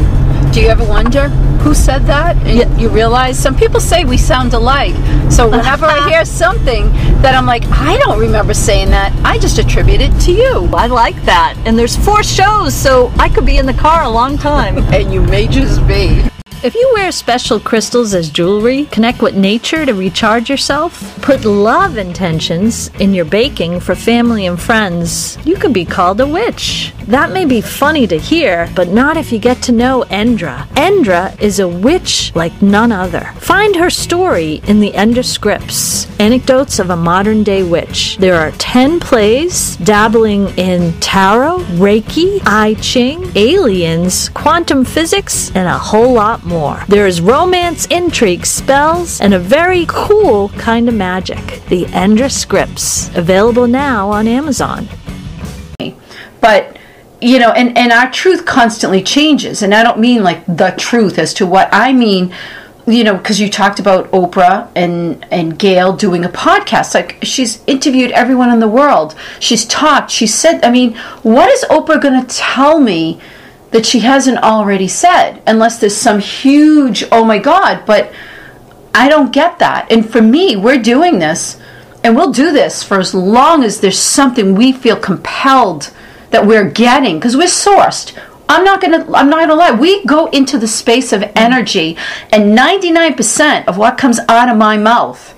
Do 0.52 0.62
you 0.62 0.68
ever 0.68 0.84
wonder 0.86 1.30
who 1.64 1.74
said 1.74 2.00
that? 2.08 2.36
And 2.46 2.58
Yeah. 2.60 2.78
You 2.78 2.90
realize 2.90 3.40
some 3.40 3.56
people 3.56 3.80
say 3.80 4.04
we 4.04 4.18
sound 4.18 4.54
alike. 4.54 4.94
So 5.32 5.50
whenever 5.50 5.86
I 5.86 6.10
hear 6.10 6.26
something 6.26 6.92
that 7.22 7.36
I'm 7.36 7.46
like, 7.46 7.64
I 7.72 7.98
don't 8.00 8.20
remember 8.20 8.54
saying 8.54 8.90
that, 8.90 9.14
I 9.26 9.38
just 9.38 9.58
attribute 9.60 10.02
it 10.02 10.12
to 10.22 10.34
you. 10.34 10.70
I 10.74 10.88
like 10.88 11.16
that. 11.24 11.56
And 11.66 11.80
there's 11.80 11.96
four 11.96 12.22
shows, 12.22 12.74
so 12.74 13.12
I 13.18 13.30
could 13.30 13.46
be 13.46 13.58
in 13.58 13.66
the 13.66 13.74
car 13.74 14.04
a 14.04 14.10
long 14.10 14.38
time. 14.38 14.78
And 14.94 15.14
you 15.14 15.22
may 15.22 15.48
just 15.48 15.88
be. 15.88 16.24
If 16.64 16.76
you 16.76 16.92
wear 16.94 17.12
special 17.12 17.60
crystals 17.60 18.14
as 18.14 18.30
jewelry, 18.30 18.86
connect 18.86 19.22
with 19.22 19.36
nature 19.36 19.86
to 19.86 19.94
recharge 19.94 20.50
yourself, 20.50 21.13
put 21.24 21.46
love 21.46 21.98
intentions 21.98 22.90
in 23.00 23.14
your 23.14 23.24
baking 23.24 23.80
for 23.80 23.96
family 23.96 24.46
and 24.46 24.62
friends, 24.62 25.38
you 25.46 25.56
could 25.56 25.72
be 25.72 25.86
called 25.86 26.20
a 26.20 26.28
witch. 26.28 26.94
That 27.08 27.32
may 27.32 27.46
be 27.46 27.62
funny 27.62 28.06
to 28.08 28.18
hear, 28.18 28.70
but 28.76 28.90
not 28.90 29.16
if 29.16 29.32
you 29.32 29.40
get 29.40 29.62
to 29.64 29.72
know 29.72 30.04
Endra. 30.10 30.68
Endra 30.76 31.40
is 31.42 31.60
a 31.60 31.68
witch 31.68 32.36
like 32.36 32.62
none 32.62 32.92
other. 32.92 33.32
Find 33.38 33.74
her 33.78 33.90
story 33.90 34.62
in 34.68 34.82
the 34.82 34.92
Endra 34.92 35.24
scripts, 35.24 36.08
Anecdotes 36.20 36.80
of 36.80 36.90
a 36.90 36.96
Modern 36.96 37.44
Day 37.44 37.64
Witch. 37.64 38.18
There 38.18 38.36
are 38.36 38.52
10 38.52 39.00
plays 39.00 39.78
dabbling 39.78 40.50
in 40.58 40.92
tarot, 41.00 41.60
Reiki, 41.80 42.42
I 42.46 42.74
Ching, 42.82 43.32
aliens, 43.36 44.28
quantum 44.30 44.84
physics, 44.84 45.52
and 45.56 45.70
a 45.70 45.78
whole 45.78 46.14
lot 46.14 46.46
more. 46.46 46.84
There 46.90 47.08
is 47.08 47.22
romance, 47.22 47.86
intrigue, 47.86 48.46
spells, 48.46 49.22
and 49.22 49.34
a 49.34 49.40
very 49.40 49.86
cool 49.88 50.50
kind 50.50 50.90
of 50.90 50.96
magic. 50.96 51.13
The 51.70 51.86
Endra 51.86 52.32
Scripts, 52.32 53.16
available 53.16 53.68
now 53.68 54.10
on 54.10 54.28
Amazon. 54.28 54.88
but 56.42 56.78
you 57.22 57.40
know 57.40 57.52
and 57.52 57.78
and 57.78 57.94
our 57.94 58.12
truth 58.12 58.46
constantly 58.46 59.02
changes 59.02 59.62
and 59.64 59.74
i 59.74 59.82
don't 59.82 59.98
mean 59.98 60.24
like 60.24 60.46
the 60.46 60.76
truth 60.78 61.18
as 61.18 61.34
to 61.34 61.46
what 61.46 61.70
i 61.72 61.94
mean 61.94 62.34
you 62.86 63.04
know 63.04 63.16
because 63.16 63.40
you 63.40 63.50
talked 63.50 63.80
about 63.80 64.12
oprah 64.12 64.70
and 64.76 65.26
and 65.32 65.58
gail 65.58 65.94
doing 65.94 66.26
a 66.26 66.30
podcast. 66.30 66.94
Like 66.94 67.18
she's 67.24 67.64
interviewed 67.66 68.12
everyone 68.12 68.52
in 68.52 68.60
the 68.60 68.68
world. 68.68 69.16
She's 69.40 69.66
talked. 69.66 70.12
She 70.12 70.28
said 70.28 70.64
i 70.66 70.70
mean 70.72 70.96
what 71.22 71.50
is 71.50 71.64
oprah 71.70 72.02
going 72.02 72.20
to 72.26 72.36
tell 72.36 72.80
me 72.80 73.22
that 73.72 73.86
she 73.86 74.00
hasn't 74.02 74.38
already 74.40 74.88
said? 74.88 75.42
Unless 75.48 75.80
there's 75.80 75.96
some 75.96 76.20
huge 76.20 77.06
oh 77.12 77.24
my 77.24 77.38
god 77.38 77.86
but 77.86 78.12
I 78.94 79.10
don't 79.10 79.34
get 79.34 79.60
that. 79.60 79.92
And 79.92 80.10
for 80.10 80.22
me, 80.22 80.56
we're 80.56 80.82
doing 80.82 81.20
this, 81.20 81.60
and 82.04 82.16
we'll 82.16 82.32
do 82.32 82.52
this 82.52 82.84
for 82.84 83.00
as 83.00 83.14
long 83.14 83.64
as 83.64 83.80
there's 83.80 84.00
something 84.00 84.56
we 84.56 84.72
feel 84.72 84.98
compelled 84.98 85.92
that 86.30 86.46
we're 86.46 86.70
getting, 86.70 87.18
because 87.18 87.36
we're 87.38 87.44
sourced. 87.44 88.18
I'm 88.50 88.64
not 88.64 88.82
gonna. 88.82 89.06
I'm 89.14 89.30
not 89.30 89.40
gonna 89.40 89.56
lie. 89.56 89.72
We 89.72 90.06
go 90.06 90.28
into 90.28 90.58
the 90.58 90.68
space 90.68 91.14
of 91.14 91.24
energy, 91.36 91.98
and 92.32 92.58
99% 92.58 93.68
of 93.68 93.78
what 93.78 93.98
comes 93.98 94.20
out 94.28 94.50
of 94.50 94.58
my 94.58 94.78
mouth. 94.78 95.34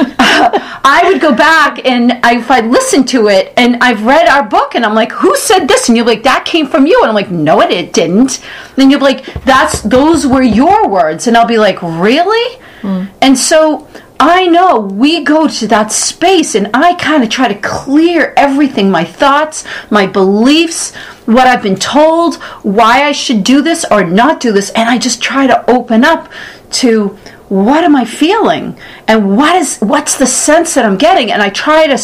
I 0.00 1.02
would 1.04 1.20
go 1.20 1.34
back 1.34 1.84
and 1.84 2.12
I, 2.22 2.38
if 2.38 2.50
I 2.50 2.60
listen 2.60 3.04
to 3.06 3.28
it 3.28 3.52
and 3.56 3.76
I've 3.82 4.04
read 4.04 4.28
our 4.28 4.48
book 4.48 4.74
and 4.74 4.84
I'm 4.84 4.94
like, 4.94 5.12
who 5.12 5.36
said 5.36 5.66
this? 5.66 5.88
And 5.88 5.96
you're 5.96 6.06
like, 6.06 6.22
that 6.22 6.44
came 6.44 6.66
from 6.66 6.86
you. 6.86 6.98
And 7.00 7.08
I'm 7.08 7.14
like, 7.14 7.30
no, 7.30 7.60
it, 7.60 7.70
it 7.70 7.92
didn't. 7.92 8.38
And 8.38 8.76
then 8.76 8.90
you're 8.90 9.00
like, 9.00 9.24
that's 9.44 9.82
those 9.82 10.26
were 10.26 10.42
your 10.42 10.88
words. 10.88 11.26
And 11.26 11.36
I'll 11.36 11.46
be 11.46 11.58
like, 11.58 11.82
really? 11.82 12.60
Mm. 12.82 13.10
And 13.20 13.36
so 13.36 13.88
I 14.20 14.46
know 14.46 14.80
we 14.80 15.22
go 15.22 15.46
to 15.46 15.68
that 15.68 15.92
space 15.92 16.54
and 16.54 16.70
I 16.74 16.94
kind 16.94 17.22
of 17.22 17.30
try 17.30 17.48
to 17.48 17.54
clear 17.60 18.34
everything 18.36 18.90
my 18.90 19.04
thoughts, 19.04 19.64
my 19.90 20.06
beliefs, 20.06 20.94
what 21.26 21.46
I've 21.46 21.62
been 21.62 21.76
told, 21.76 22.36
why 22.62 23.04
I 23.04 23.12
should 23.12 23.44
do 23.44 23.62
this 23.62 23.84
or 23.90 24.04
not 24.04 24.40
do 24.40 24.52
this. 24.52 24.70
And 24.70 24.88
I 24.88 24.98
just 24.98 25.22
try 25.22 25.46
to 25.46 25.68
open 25.70 26.04
up 26.04 26.32
to 26.70 27.16
what 27.48 27.84
am 27.84 27.96
I 27.96 28.04
feeling 28.04 28.78
and 29.06 29.36
what 29.36 29.56
is 29.56 29.78
what's 29.78 30.18
the 30.18 30.26
sense 30.26 30.74
that 30.74 30.84
I'm 30.84 30.98
getting 30.98 31.32
and 31.32 31.42
I 31.42 31.48
try 31.48 31.86
to 31.86 31.98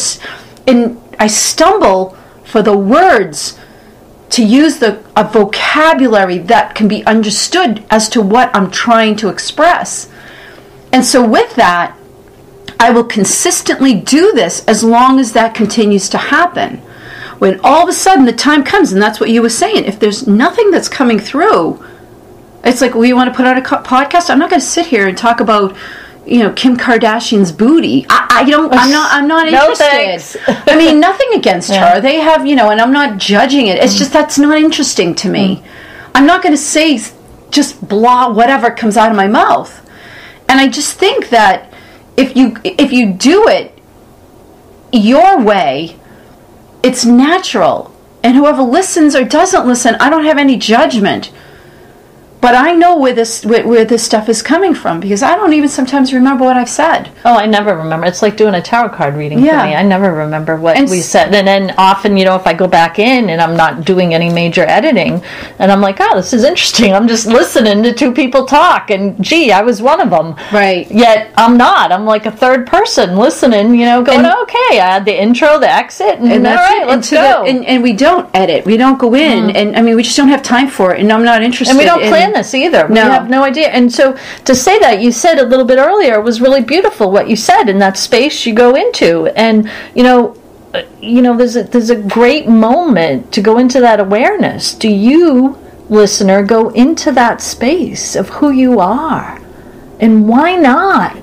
and 0.67 1.01
I 1.19 1.27
stumble 1.27 2.17
for 2.43 2.61
the 2.61 2.77
words 2.77 3.57
to 4.31 4.43
use 4.43 4.79
the 4.79 5.03
a 5.15 5.23
vocabulary 5.23 6.39
that 6.39 6.75
can 6.75 6.87
be 6.87 7.05
understood 7.05 7.83
as 7.89 8.09
to 8.09 8.21
what 8.21 8.53
I'm 8.55 8.71
trying 8.71 9.15
to 9.17 9.29
express. 9.29 10.11
And 10.91 11.05
so 11.05 11.27
with 11.27 11.55
that, 11.55 11.97
I 12.79 12.91
will 12.91 13.03
consistently 13.03 13.93
do 13.93 14.31
this 14.33 14.65
as 14.65 14.83
long 14.83 15.19
as 15.19 15.33
that 15.33 15.55
continues 15.55 16.09
to 16.09 16.17
happen. 16.17 16.77
When 17.39 17.59
all 17.63 17.83
of 17.83 17.89
a 17.89 17.93
sudden 17.93 18.25
the 18.25 18.33
time 18.33 18.63
comes, 18.63 18.91
and 18.91 19.01
that's 19.01 19.19
what 19.19 19.29
you 19.29 19.41
were 19.41 19.49
saying, 19.49 19.85
if 19.85 19.99
there's 19.99 20.27
nothing 20.27 20.71
that's 20.71 20.89
coming 20.89 21.19
through, 21.19 21.83
it's 22.65 22.81
like, 22.81 22.95
we 22.95 23.13
want 23.13 23.31
to 23.31 23.35
put 23.35 23.45
out 23.45 23.57
a 23.57 23.61
co- 23.61 23.83
podcast? 23.83 24.29
I'm 24.29 24.39
not 24.39 24.49
going 24.49 24.59
to 24.59 24.65
sit 24.65 24.87
here 24.87 25.07
and 25.07 25.17
talk 25.17 25.39
about, 25.39 25.75
you 26.25 26.39
know, 26.39 26.51
Kim 26.53 26.75
Kardashian's 26.75 27.51
booty. 27.51 28.05
I, 28.09 28.27
I 28.41 28.49
don't. 28.49 28.73
I'm 28.73 28.91
not. 28.91 29.13
I'm 29.13 29.27
not 29.27 29.45
No 29.51 29.69
interested. 29.69 30.41
I 30.47 30.75
mean, 30.75 30.99
nothing 30.99 31.27
against 31.33 31.69
Yeah. 31.69 31.95
her. 31.95 32.01
They 32.01 32.15
have, 32.15 32.45
you 32.45 32.55
know, 32.55 32.71
and 32.71 32.81
I'm 32.81 32.91
not 32.91 33.17
judging 33.17 33.67
it. 33.67 33.77
It's 33.77 33.95
mm. 33.95 33.99
just 33.99 34.13
that's 34.13 34.39
not 34.39 34.57
interesting 34.57 35.13
to 35.15 35.29
me. 35.29 35.57
Mm. 35.57 35.63
I'm 36.15 36.25
not 36.25 36.41
going 36.41 36.53
to 36.53 36.61
say 36.61 36.99
just 37.51 37.87
blah 37.87 38.31
whatever 38.31 38.71
comes 38.71 38.97
out 38.97 39.11
of 39.11 39.17
my 39.17 39.27
mouth. 39.27 39.81
And 40.49 40.59
I 40.59 40.67
just 40.67 40.97
think 40.97 41.29
that 41.29 41.73
if 42.17 42.35
you 42.35 42.57
if 42.63 42.91
you 42.91 43.13
do 43.13 43.47
it 43.47 43.77
your 44.91 45.41
way, 45.41 45.97
it's 46.83 47.05
natural. 47.05 47.91
And 48.23 48.35
whoever 48.35 48.63
listens 48.63 49.15
or 49.15 49.23
doesn't 49.23 49.67
listen, 49.67 49.95
I 49.99 50.09
don't 50.09 50.25
have 50.25 50.37
any 50.37 50.57
judgment. 50.57 51.31
But 52.45 52.53
I 52.53 52.73
know 52.73 52.95
where 52.95 53.11
this 53.11 53.43
where, 53.43 53.65
where 53.67 53.85
this 53.85 54.03
stuff 54.03 54.29
is 54.29 54.43
coming 54.43 54.75
from 54.75 54.99
because 54.99 55.23
I 55.23 55.35
don't 55.35 55.53
even 55.53 55.67
sometimes 55.67 56.13
remember 56.13 56.45
what 56.45 56.57
I've 56.57 56.69
said. 56.69 57.09
Oh, 57.25 57.35
I 57.35 57.47
never 57.47 57.75
remember. 57.75 58.05
It's 58.05 58.21
like 58.21 58.37
doing 58.37 58.53
a 58.53 58.61
tarot 58.61 58.89
card 58.89 59.15
reading 59.15 59.39
Yeah. 59.39 59.61
for 59.61 59.67
me. 59.67 59.73
I 59.73 59.81
never 59.81 60.13
remember 60.13 60.55
what 60.55 60.77
And 60.77 60.87
we 60.87 61.01
said. 61.01 61.33
And 61.33 61.47
then 61.47 61.73
often, 61.79 62.17
you 62.17 62.23
know, 62.23 62.35
if 62.35 62.45
I 62.45 62.53
go 62.53 62.67
back 62.67 62.99
in 62.99 63.31
and 63.31 63.41
I'm 63.41 63.57
not 63.57 63.83
doing 63.83 64.13
any 64.13 64.29
major 64.29 64.61
editing, 64.61 65.23
and 65.57 65.71
I'm 65.71 65.81
like, 65.81 65.97
oh, 65.99 66.15
this 66.15 66.33
is 66.33 66.43
interesting. 66.43 66.93
I'm 66.93 67.07
just 67.07 67.25
listening 67.25 67.81
to 67.81 67.93
two 67.93 68.11
people 68.11 68.45
talk, 68.45 68.91
and 68.91 69.19
gee, 69.23 69.51
I 69.51 69.63
was 69.63 69.81
one 69.81 69.99
of 69.99 70.11
them. 70.11 70.35
Right. 70.53 70.85
Yet 70.91 71.33
I'm 71.37 71.57
not. 71.57 71.91
I'm 71.91 72.05
like 72.05 72.27
a 72.27 72.31
third 72.31 72.67
person 72.67 73.15
listening, 73.17 73.73
you 73.73 73.87
know, 73.87 74.03
going, 74.03 74.19
And- 74.19 74.27
okay, 74.43 74.79
I 74.79 74.93
had 74.93 75.05
the 75.05 75.19
intro, 75.19 75.59
the 75.59 75.67
exit, 75.67 76.19
and, 76.19 76.31
and 76.31 76.45
all 76.45 76.53
that's 76.53 76.69
right, 76.69 76.83
it. 76.83 76.87
let's 76.87 77.11
and, 77.11 77.17
go. 77.17 77.43
the, 77.43 77.49
and, 77.49 77.65
and 77.65 77.81
we 77.81 77.93
don't 77.93 78.29
edit. 78.35 78.67
We 78.67 78.77
don't 78.77 78.99
go 78.99 79.15
in, 79.15 79.47
mm-hmm. 79.47 79.57
and 79.57 79.75
I 79.75 79.81
mean, 79.81 79.95
we 79.95 80.03
just 80.03 80.15
don't 80.15 80.29
have 80.29 80.43
time 80.43 80.67
for 80.67 80.93
it. 80.93 80.99
And 80.99 81.11
I'm 81.11 81.25
not 81.25 81.41
interested. 81.41 81.71
And 81.71 81.79
we 81.79 81.85
don't 81.85 82.03
in- 82.03 82.09
plan 82.09 82.34
this 82.35 82.53
either. 82.53 82.85
We 82.87 82.95
No. 82.95 83.09
have 83.09 83.29
no 83.29 83.43
idea. 83.43 83.69
And 83.69 83.91
so 83.91 84.15
to 84.45 84.53
say 84.55 84.77
that, 84.79 85.01
you 85.01 85.11
said 85.11 85.39
a 85.39 85.43
little 85.45 85.65
bit 85.65 85.77
earlier 85.79 86.21
was 86.21 86.39
really 86.41 86.61
beautiful 86.61 87.11
what 87.11 87.27
you 87.29 87.35
said 87.35 87.69
in 87.69 87.79
that 87.79 87.97
space 87.97 88.45
you 88.45 88.53
go 88.53 88.75
into. 88.75 89.27
And, 89.35 89.69
you 89.95 90.03
know, 90.03 90.35
uh, 90.73 90.81
you 91.01 91.21
know, 91.21 91.35
there's 91.37 91.55
a, 91.55 91.63
there's 91.63 91.89
a 91.89 91.95
great 91.95 92.47
moment 92.47 93.31
to 93.33 93.41
go 93.41 93.57
into 93.57 93.79
that 93.79 93.99
awareness. 93.99 94.73
Do 94.73 94.89
you, 94.89 95.57
listener, 95.89 96.43
go 96.43 96.69
into 96.69 97.11
that 97.13 97.41
space 97.41 98.15
of 98.15 98.29
who 98.29 98.51
you 98.51 98.79
are? 98.79 99.39
And 99.99 100.27
why 100.27 100.55
not? 100.55 101.17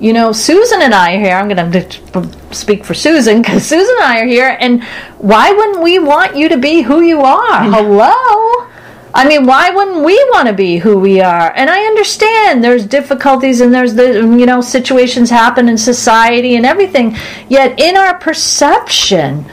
You 0.00 0.12
know, 0.12 0.30
Susan 0.32 0.80
and 0.82 0.94
I 0.94 1.14
are 1.16 1.20
here. 1.20 1.34
I'm 1.34 1.48
going 1.48 1.72
to 1.72 2.54
speak 2.54 2.84
for 2.84 2.94
Susan 2.94 3.42
because 3.42 3.66
Susan 3.66 3.94
and 3.96 4.04
I 4.04 4.20
are 4.20 4.26
here. 4.26 4.56
And 4.60 4.84
why 5.18 5.50
wouldn't 5.50 5.82
we 5.82 5.98
want 5.98 6.36
you 6.36 6.48
to 6.50 6.56
be 6.56 6.82
who 6.82 7.00
you 7.00 7.20
are? 7.22 7.64
Hello? 7.76 8.68
I 9.14 9.26
mean, 9.26 9.46
why 9.46 9.70
wouldn't 9.70 10.04
we 10.04 10.14
want 10.30 10.48
to 10.48 10.54
be 10.54 10.78
who 10.78 10.98
we 10.98 11.20
are? 11.20 11.52
And 11.54 11.70
I 11.70 11.84
understand 11.84 12.62
there's 12.62 12.84
difficulties 12.84 13.60
and 13.60 13.72
there's 13.72 13.94
the 13.94 14.20
you 14.20 14.46
know 14.46 14.60
situations 14.60 15.30
happen 15.30 15.68
in 15.68 15.78
society 15.78 16.56
and 16.56 16.66
everything. 16.66 17.16
Yet 17.48 17.80
in 17.80 17.96
our 17.96 18.18
perception, 18.18 19.46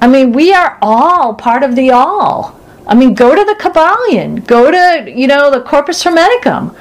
I 0.00 0.08
mean, 0.08 0.32
we 0.32 0.54
are 0.54 0.78
all 0.80 1.34
part 1.34 1.62
of 1.62 1.76
the 1.76 1.90
all. 1.90 2.58
I 2.86 2.94
mean, 2.94 3.14
go 3.14 3.34
to 3.34 3.44
the 3.44 3.54
Kybalion, 3.54 4.46
go 4.46 4.70
to 4.70 5.10
you 5.10 5.26
know 5.26 5.50
the 5.50 5.60
Corpus 5.60 6.02
Hermeticum, 6.02 6.74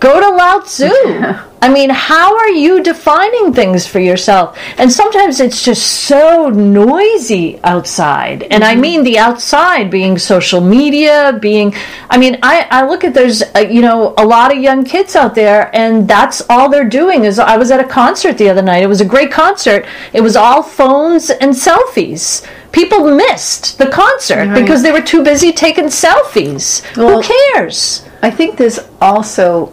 go 0.00 0.20
to 0.20 0.36
Lao 0.36 0.60
Tzu. 0.60 0.88
I 1.60 1.68
mean, 1.68 1.90
how 1.90 2.36
are 2.36 2.50
you 2.50 2.84
defining 2.84 3.52
things 3.52 3.84
for 3.84 3.98
yourself? 3.98 4.56
And 4.78 4.92
sometimes 4.92 5.40
it's 5.40 5.64
just 5.64 5.84
so 6.04 6.50
noisy 6.50 7.58
outside. 7.64 8.44
And 8.44 8.62
I 8.62 8.76
mean 8.76 9.02
the 9.02 9.18
outside 9.18 9.90
being 9.90 10.18
social 10.18 10.60
media, 10.60 11.36
being, 11.42 11.74
I 12.10 12.16
mean, 12.16 12.38
I, 12.44 12.68
I 12.70 12.86
look 12.86 13.02
at 13.02 13.12
there's, 13.12 13.42
uh, 13.56 13.66
you 13.68 13.80
know, 13.82 14.14
a 14.18 14.24
lot 14.24 14.52
of 14.56 14.62
young 14.62 14.84
kids 14.84 15.16
out 15.16 15.34
there, 15.34 15.74
and 15.74 16.06
that's 16.06 16.42
all 16.48 16.68
they're 16.68 16.88
doing. 16.88 17.24
Is 17.24 17.40
I 17.40 17.56
was 17.56 17.72
at 17.72 17.80
a 17.80 17.88
concert 17.88 18.38
the 18.38 18.48
other 18.48 18.62
night. 18.62 18.84
It 18.84 18.88
was 18.88 19.00
a 19.00 19.04
great 19.04 19.32
concert. 19.32 19.84
It 20.12 20.20
was 20.20 20.36
all 20.36 20.62
phones 20.62 21.30
and 21.30 21.50
selfies. 21.52 22.46
People 22.70 23.02
missed 23.16 23.78
the 23.78 23.86
concert 23.88 24.46
Right. 24.48 24.60
because 24.62 24.82
they 24.84 24.92
were 24.92 25.00
too 25.00 25.24
busy 25.24 25.52
taking 25.52 25.86
selfies. 25.86 26.82
Well- 26.96 27.20
Who 27.22 27.34
cares? 27.52 28.04
I 28.22 28.30
think 28.30 28.56
there's 28.58 28.80
also 29.00 29.72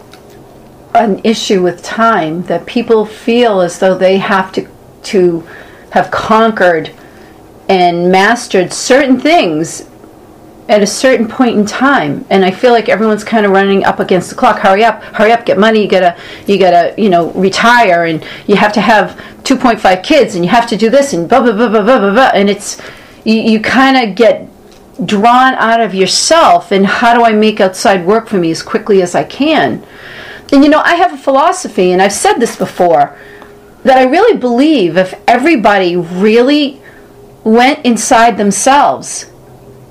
an 0.96 1.22
issue 1.24 1.62
with 1.62 1.84
time 1.84 2.44
that 2.44 2.66
people 2.66 3.06
feel 3.06 3.62
as 3.62 3.80
though 3.80 3.98
they 3.98 4.18
have 4.18 4.52
to 4.54 4.68
to 5.04 5.42
have 5.92 6.12
conquered 6.12 6.92
and 7.70 8.12
mastered 8.12 8.74
certain 8.74 9.20
things 9.20 9.88
at 10.68 10.82
a 10.82 10.88
certain 10.88 11.28
point 11.28 11.56
in 11.58 11.66
time 11.66 12.26
and 12.30 12.44
i 12.44 12.50
feel 12.50 12.72
like 12.72 12.90
everyone's 12.90 13.24
kind 13.24 13.46
of 13.46 13.52
running 13.52 13.84
up 13.84 14.00
against 14.00 14.30
the 14.30 14.36
clock 14.36 14.58
hurry 14.60 14.84
up 14.84 15.04
hurry 15.04 15.32
up 15.32 15.46
get 15.46 15.60
money 15.60 15.82
you 15.84 15.88
gotta 15.88 16.18
you 16.48 16.58
gotta 16.58 16.94
you 17.00 17.08
know 17.10 17.32
retire 17.32 18.06
and 18.06 18.26
you 18.48 18.56
have 18.56 18.74
to 18.74 18.82
have 18.82 19.12
2.5 19.44 20.04
kids 20.04 20.34
and 20.34 20.44
you 20.44 20.50
have 20.50 20.68
to 20.68 20.76
do 20.76 20.90
this 20.90 21.14
and 21.14 21.30
blah 21.30 21.42
blah 21.42 21.52
blah 21.52 21.70
blah 21.70 21.84
blah 21.84 22.00
blah, 22.00 22.14
blah. 22.14 22.32
and 22.34 22.50
it's 22.50 22.82
you, 23.24 23.36
you 23.36 23.60
kind 23.60 23.98
of 23.98 24.16
get 24.16 24.48
drawn 25.04 25.56
out 25.56 25.82
of 25.82 25.94
yourself 25.94 26.72
and 26.72 26.86
how 26.86 27.14
do 27.14 27.24
I 27.24 27.34
make 27.34 27.60
outside 27.60 28.06
work 28.06 28.28
for 28.28 28.38
me 28.38 28.52
as 28.52 28.64
quickly 28.64 29.02
as 29.02 29.16
I 29.16 29.24
can. 29.24 29.86
And 30.52 30.64
you 30.64 30.70
know, 30.70 30.82
I 30.82 30.96
have 30.96 31.14
a 31.14 31.18
philosophy, 31.18 31.92
and 31.92 32.02
I've 32.02 32.14
said 32.14 32.36
this 32.36 32.56
before, 32.56 33.18
that 33.84 33.98
I 33.98 34.04
really 34.04 34.38
believe 34.38 34.98
if 34.98 35.14
everybody 35.28 35.96
really 35.96 36.82
went 37.44 37.86
inside 37.86 38.38
themselves 38.38 39.32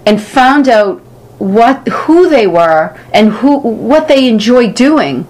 and 0.05 0.21
found 0.21 0.69
out 0.69 1.01
what 1.39 1.87
who 1.89 2.29
they 2.29 2.47
were 2.47 2.99
and 3.13 3.33
who 3.33 3.59
what 3.59 4.09
they 4.09 4.29
enjoy 4.29 4.73
doing, 4.73 5.27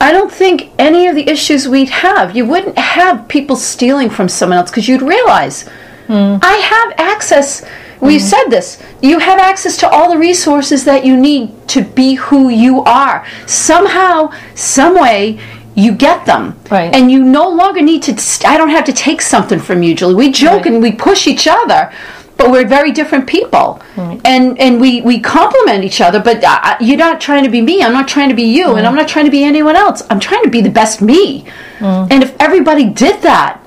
I 0.00 0.12
don't 0.12 0.32
think 0.32 0.70
any 0.78 1.06
of 1.06 1.14
the 1.14 1.28
issues 1.28 1.68
we'd 1.68 1.90
have. 1.90 2.34
You 2.34 2.46
wouldn't 2.46 2.78
have 2.78 3.28
people 3.28 3.56
stealing 3.56 4.10
from 4.10 4.28
someone 4.28 4.58
else 4.58 4.70
because 4.70 4.88
you'd 4.88 5.02
realize 5.02 5.68
hmm. 6.06 6.36
I 6.42 6.56
have 6.56 6.94
access. 6.98 7.64
We've 8.00 8.20
mm-hmm. 8.20 8.28
said 8.28 8.44
this. 8.48 8.82
You 9.02 9.18
have 9.18 9.38
access 9.38 9.76
to 9.78 9.88
all 9.88 10.10
the 10.10 10.18
resources 10.18 10.84
that 10.84 11.04
you 11.04 11.16
need 11.16 11.68
to 11.68 11.82
be 11.82 12.14
who 12.14 12.48
you 12.48 12.82
are. 12.82 13.26
Somehow, 13.46 14.32
some 14.54 14.94
way, 14.94 15.38
you 15.74 15.92
get 15.92 16.26
them, 16.26 16.58
Right. 16.70 16.94
and 16.94 17.10
you 17.10 17.22
no 17.22 17.48
longer 17.48 17.80
need 17.80 18.02
to. 18.04 18.18
St- 18.18 18.50
I 18.50 18.56
don't 18.56 18.70
have 18.70 18.84
to 18.84 18.92
take 18.92 19.22
something 19.22 19.58
from 19.58 19.82
you, 19.82 19.94
Julie. 19.94 20.14
We 20.14 20.32
joke 20.32 20.64
Right. 20.64 20.74
and 20.74 20.82
we 20.82 20.92
push 20.92 21.26
each 21.26 21.46
other, 21.46 21.90
but 22.36 22.50
we're 22.50 22.66
very 22.66 22.90
different 22.90 23.26
people, 23.26 23.80
and 24.24 24.58
and 24.58 24.80
we 24.80 25.00
we 25.02 25.20
complement 25.20 25.84
each 25.84 26.00
other. 26.00 26.18
But 26.18 26.42
uh, 26.42 26.58
uh, 26.62 26.76
you're 26.80 26.98
not 26.98 27.20
trying 27.20 27.44
to 27.44 27.50
be 27.50 27.60
me. 27.60 27.82
I'm 27.82 27.92
not 27.92 28.08
trying 28.08 28.30
to 28.30 28.34
be 28.34 28.44
you, 28.44 28.74
and 28.76 28.84
mm. 28.84 28.88
I'm 28.88 28.94
not 28.96 29.08
trying 29.08 29.26
to 29.26 29.30
be 29.30 29.44
anyone 29.44 29.76
else. 29.76 30.02
I'm 30.10 30.20
trying 30.20 30.42
to 30.42 30.50
be 30.50 30.60
the 30.60 30.70
best 30.70 31.00
me. 31.02 31.44
Mm. 31.78 32.08
And 32.10 32.22
if 32.22 32.34
everybody 32.40 32.84
did 32.84 33.22
that, 33.22 33.59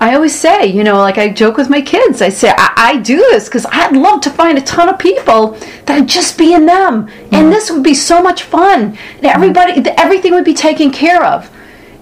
I 0.00 0.14
always 0.14 0.34
say, 0.34 0.66
you 0.66 0.82
know, 0.82 0.96
like 0.96 1.18
I 1.18 1.28
joke 1.28 1.58
with 1.58 1.68
my 1.68 1.82
kids. 1.82 2.22
I 2.22 2.30
say, 2.30 2.50
I, 2.56 2.72
I 2.76 2.96
do 2.96 3.16
this 3.16 3.48
because 3.48 3.66
I'd 3.66 3.94
love 3.94 4.22
to 4.22 4.30
find 4.30 4.56
a 4.56 4.62
ton 4.62 4.88
of 4.88 4.98
people 4.98 5.50
that 5.84 6.00
would 6.00 6.08
just 6.08 6.38
be 6.38 6.54
in 6.54 6.64
them, 6.64 7.08
and 7.30 7.46
mm. 7.46 7.50
this 7.50 7.70
would 7.70 7.82
be 7.82 7.92
so 7.94 8.22
much 8.22 8.42
fun. 8.42 8.96
And 9.16 9.26
everybody, 9.26 9.82
everything 9.98 10.32
would 10.32 10.44
be 10.44 10.54
taken 10.54 10.90
care 10.90 11.22
of, 11.22 11.50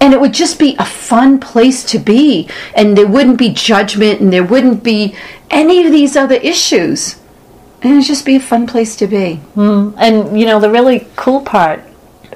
and 0.00 0.14
it 0.14 0.20
would 0.20 0.32
just 0.32 0.60
be 0.60 0.76
a 0.78 0.84
fun 0.84 1.40
place 1.40 1.82
to 1.86 1.98
be. 1.98 2.48
And 2.76 2.96
there 2.96 3.08
wouldn't 3.08 3.36
be 3.36 3.48
judgment, 3.48 4.20
and 4.20 4.32
there 4.32 4.44
wouldn't 4.44 4.84
be 4.84 5.16
any 5.50 5.84
of 5.84 5.90
these 5.90 6.16
other 6.16 6.36
issues. 6.36 7.16
And 7.82 7.94
it'd 7.94 8.04
just 8.04 8.24
be 8.24 8.36
a 8.36 8.40
fun 8.40 8.68
place 8.68 8.94
to 8.96 9.08
be. 9.08 9.36
Hmm. 9.54 9.90
And 9.98 10.38
you 10.38 10.46
know, 10.46 10.60
the 10.60 10.70
really 10.70 11.08
cool 11.16 11.40
part 11.40 11.82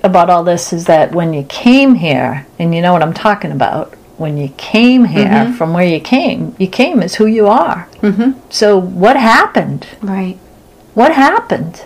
about 0.02 0.28
all 0.28 0.42
this 0.42 0.72
is 0.72 0.86
that 0.86 1.12
when 1.12 1.32
you 1.32 1.44
came 1.44 1.94
here, 1.94 2.48
and 2.58 2.74
you 2.74 2.82
know 2.82 2.92
what 2.92 3.02
I'm 3.02 3.14
talking 3.14 3.52
about, 3.52 3.94
when 4.22 4.38
you 4.38 4.48
came 4.56 5.04
here 5.04 5.52
from 5.58 5.74
where 5.74 5.86
you 5.86 6.00
came, 6.00 6.54
you 6.58 6.66
came 6.68 7.00
as 7.02 7.16
who 7.16 7.26
you 7.26 7.46
are. 7.48 7.86
Mm-hmm. 8.00 8.40
So 8.48 8.78
what 8.80 9.16
happened? 9.16 9.86
Right. 10.00 10.38
What 10.94 11.12
happened? 11.12 11.84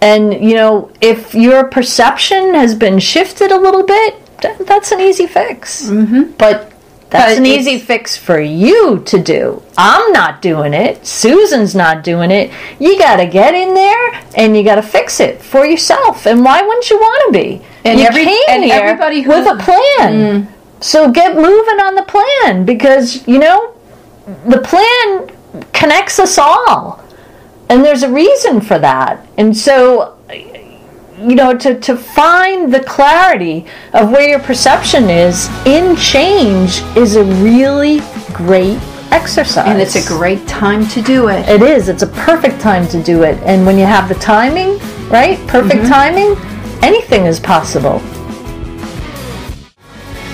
And 0.00 0.34
you 0.44 0.54
know, 0.54 0.90
if 1.00 1.34
your 1.34 1.64
perception 1.64 2.54
has 2.54 2.74
been 2.74 2.98
shifted 2.98 3.52
a 3.52 3.58
little 3.58 3.84
bit, 3.84 4.14
that's 4.66 4.90
an 4.92 5.00
easy 5.00 5.26
fix. 5.26 5.88
Mm-hmm. 5.88 6.32
But 6.36 6.72
that's 7.10 7.34
But 7.34 7.38
an 7.38 7.46
easy 7.46 7.78
fix 7.78 8.16
for 8.16 8.40
you 8.40 9.00
to 9.06 9.22
do. 9.22 9.62
I'm 9.78 10.12
not 10.12 10.42
doing 10.42 10.74
it. 10.74 11.06
Susan's 11.06 11.74
not 11.74 12.02
doing 12.02 12.30
it. 12.32 12.50
You 12.80 12.98
got 12.98 13.16
to 13.16 13.26
get 13.26 13.54
in 13.54 13.72
there 13.74 14.22
and 14.36 14.56
you 14.56 14.64
got 14.64 14.74
to 14.76 14.82
fix 14.82 15.20
it 15.20 15.40
for 15.40 15.64
yourself. 15.64 16.26
And 16.26 16.44
why 16.44 16.60
wouldn't 16.60 16.90
you 16.90 16.98
want 16.98 17.20
to 17.34 17.40
be? 17.40 17.62
And 17.84 18.00
you 18.00 18.06
every- 18.06 18.24
came 18.24 18.42
and 18.48 18.64
here 18.64 18.74
everybody 18.82 19.20
who- 19.22 19.30
with 19.30 19.46
a 19.46 19.56
plan. 19.62 20.48
So 20.84 21.10
get 21.10 21.34
moving 21.34 21.80
on 21.80 21.94
the 21.94 22.02
plan 22.02 22.66
because 22.66 23.26
you 23.26 23.38
know 23.38 23.74
the 24.46 24.58
plan 24.58 25.30
connects 25.72 26.18
us 26.18 26.36
all, 26.36 27.02
and 27.70 27.82
there's 27.82 28.02
a 28.02 28.12
reason 28.12 28.60
for 28.60 28.78
that. 28.78 29.26
And 29.38 29.56
so 29.56 30.18
you 31.18 31.36
know 31.36 31.56
to, 31.56 31.80
to 31.80 31.96
find 31.96 32.72
the 32.72 32.80
clarity 32.80 33.64
of 33.94 34.10
where 34.10 34.28
your 34.28 34.40
perception 34.40 35.04
is 35.08 35.48
in 35.64 35.96
change 35.96 36.82
is 36.98 37.16
a 37.16 37.24
really 37.42 38.00
great 38.34 38.78
exercise. 39.10 39.66
And 39.66 39.80
it's 39.80 39.96
a 39.96 40.06
great 40.06 40.46
time 40.46 40.86
to 40.88 41.00
do 41.00 41.28
it. 41.28 41.48
it 41.48 41.62
is. 41.62 41.88
It's 41.88 42.02
a 42.02 42.08
perfect 42.08 42.60
time 42.60 42.86
to 42.88 43.02
do 43.02 43.22
it. 43.22 43.42
And 43.44 43.64
when 43.64 43.78
you 43.78 43.86
have 43.86 44.06
the 44.06 44.16
timing 44.16 44.78
right 45.08 45.38
perfect 45.48 45.82
mm-hmm. 45.82 45.88
timing 45.88 46.82
anything 46.82 47.24
is 47.24 47.40
possible 47.40 48.02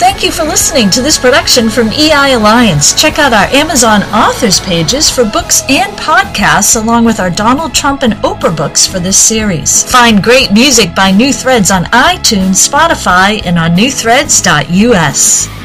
Thank 0.00 0.24
you 0.24 0.32
for 0.32 0.44
listening 0.44 0.88
to 0.92 1.02
this 1.02 1.18
production 1.18 1.68
from 1.68 1.88
EI 1.88 2.32
Alliance. 2.32 2.98
Check 2.98 3.18
out 3.18 3.34
our 3.34 3.44
Amazon 3.54 4.02
authors 4.04 4.58
pages 4.58 5.10
for 5.10 5.26
books 5.26 5.60
and 5.68 5.92
podcasts, 5.98 6.82
along 6.82 7.04
with 7.04 7.20
our 7.20 7.28
Donald 7.28 7.74
Trump 7.74 8.02
and 8.02 8.14
Oprah 8.14 8.56
books 8.56 8.86
for 8.86 8.98
this 8.98 9.18
series. 9.18 9.82
Find 9.92 10.22
great 10.22 10.52
music 10.52 10.94
by 10.94 11.10
New 11.10 11.34
Threads 11.34 11.70
on 11.70 11.84
iTunes, 11.84 12.66
Spotify, 12.66 13.44
and 13.44 13.58
on 13.58 13.76
newthreads.us. 13.76 15.59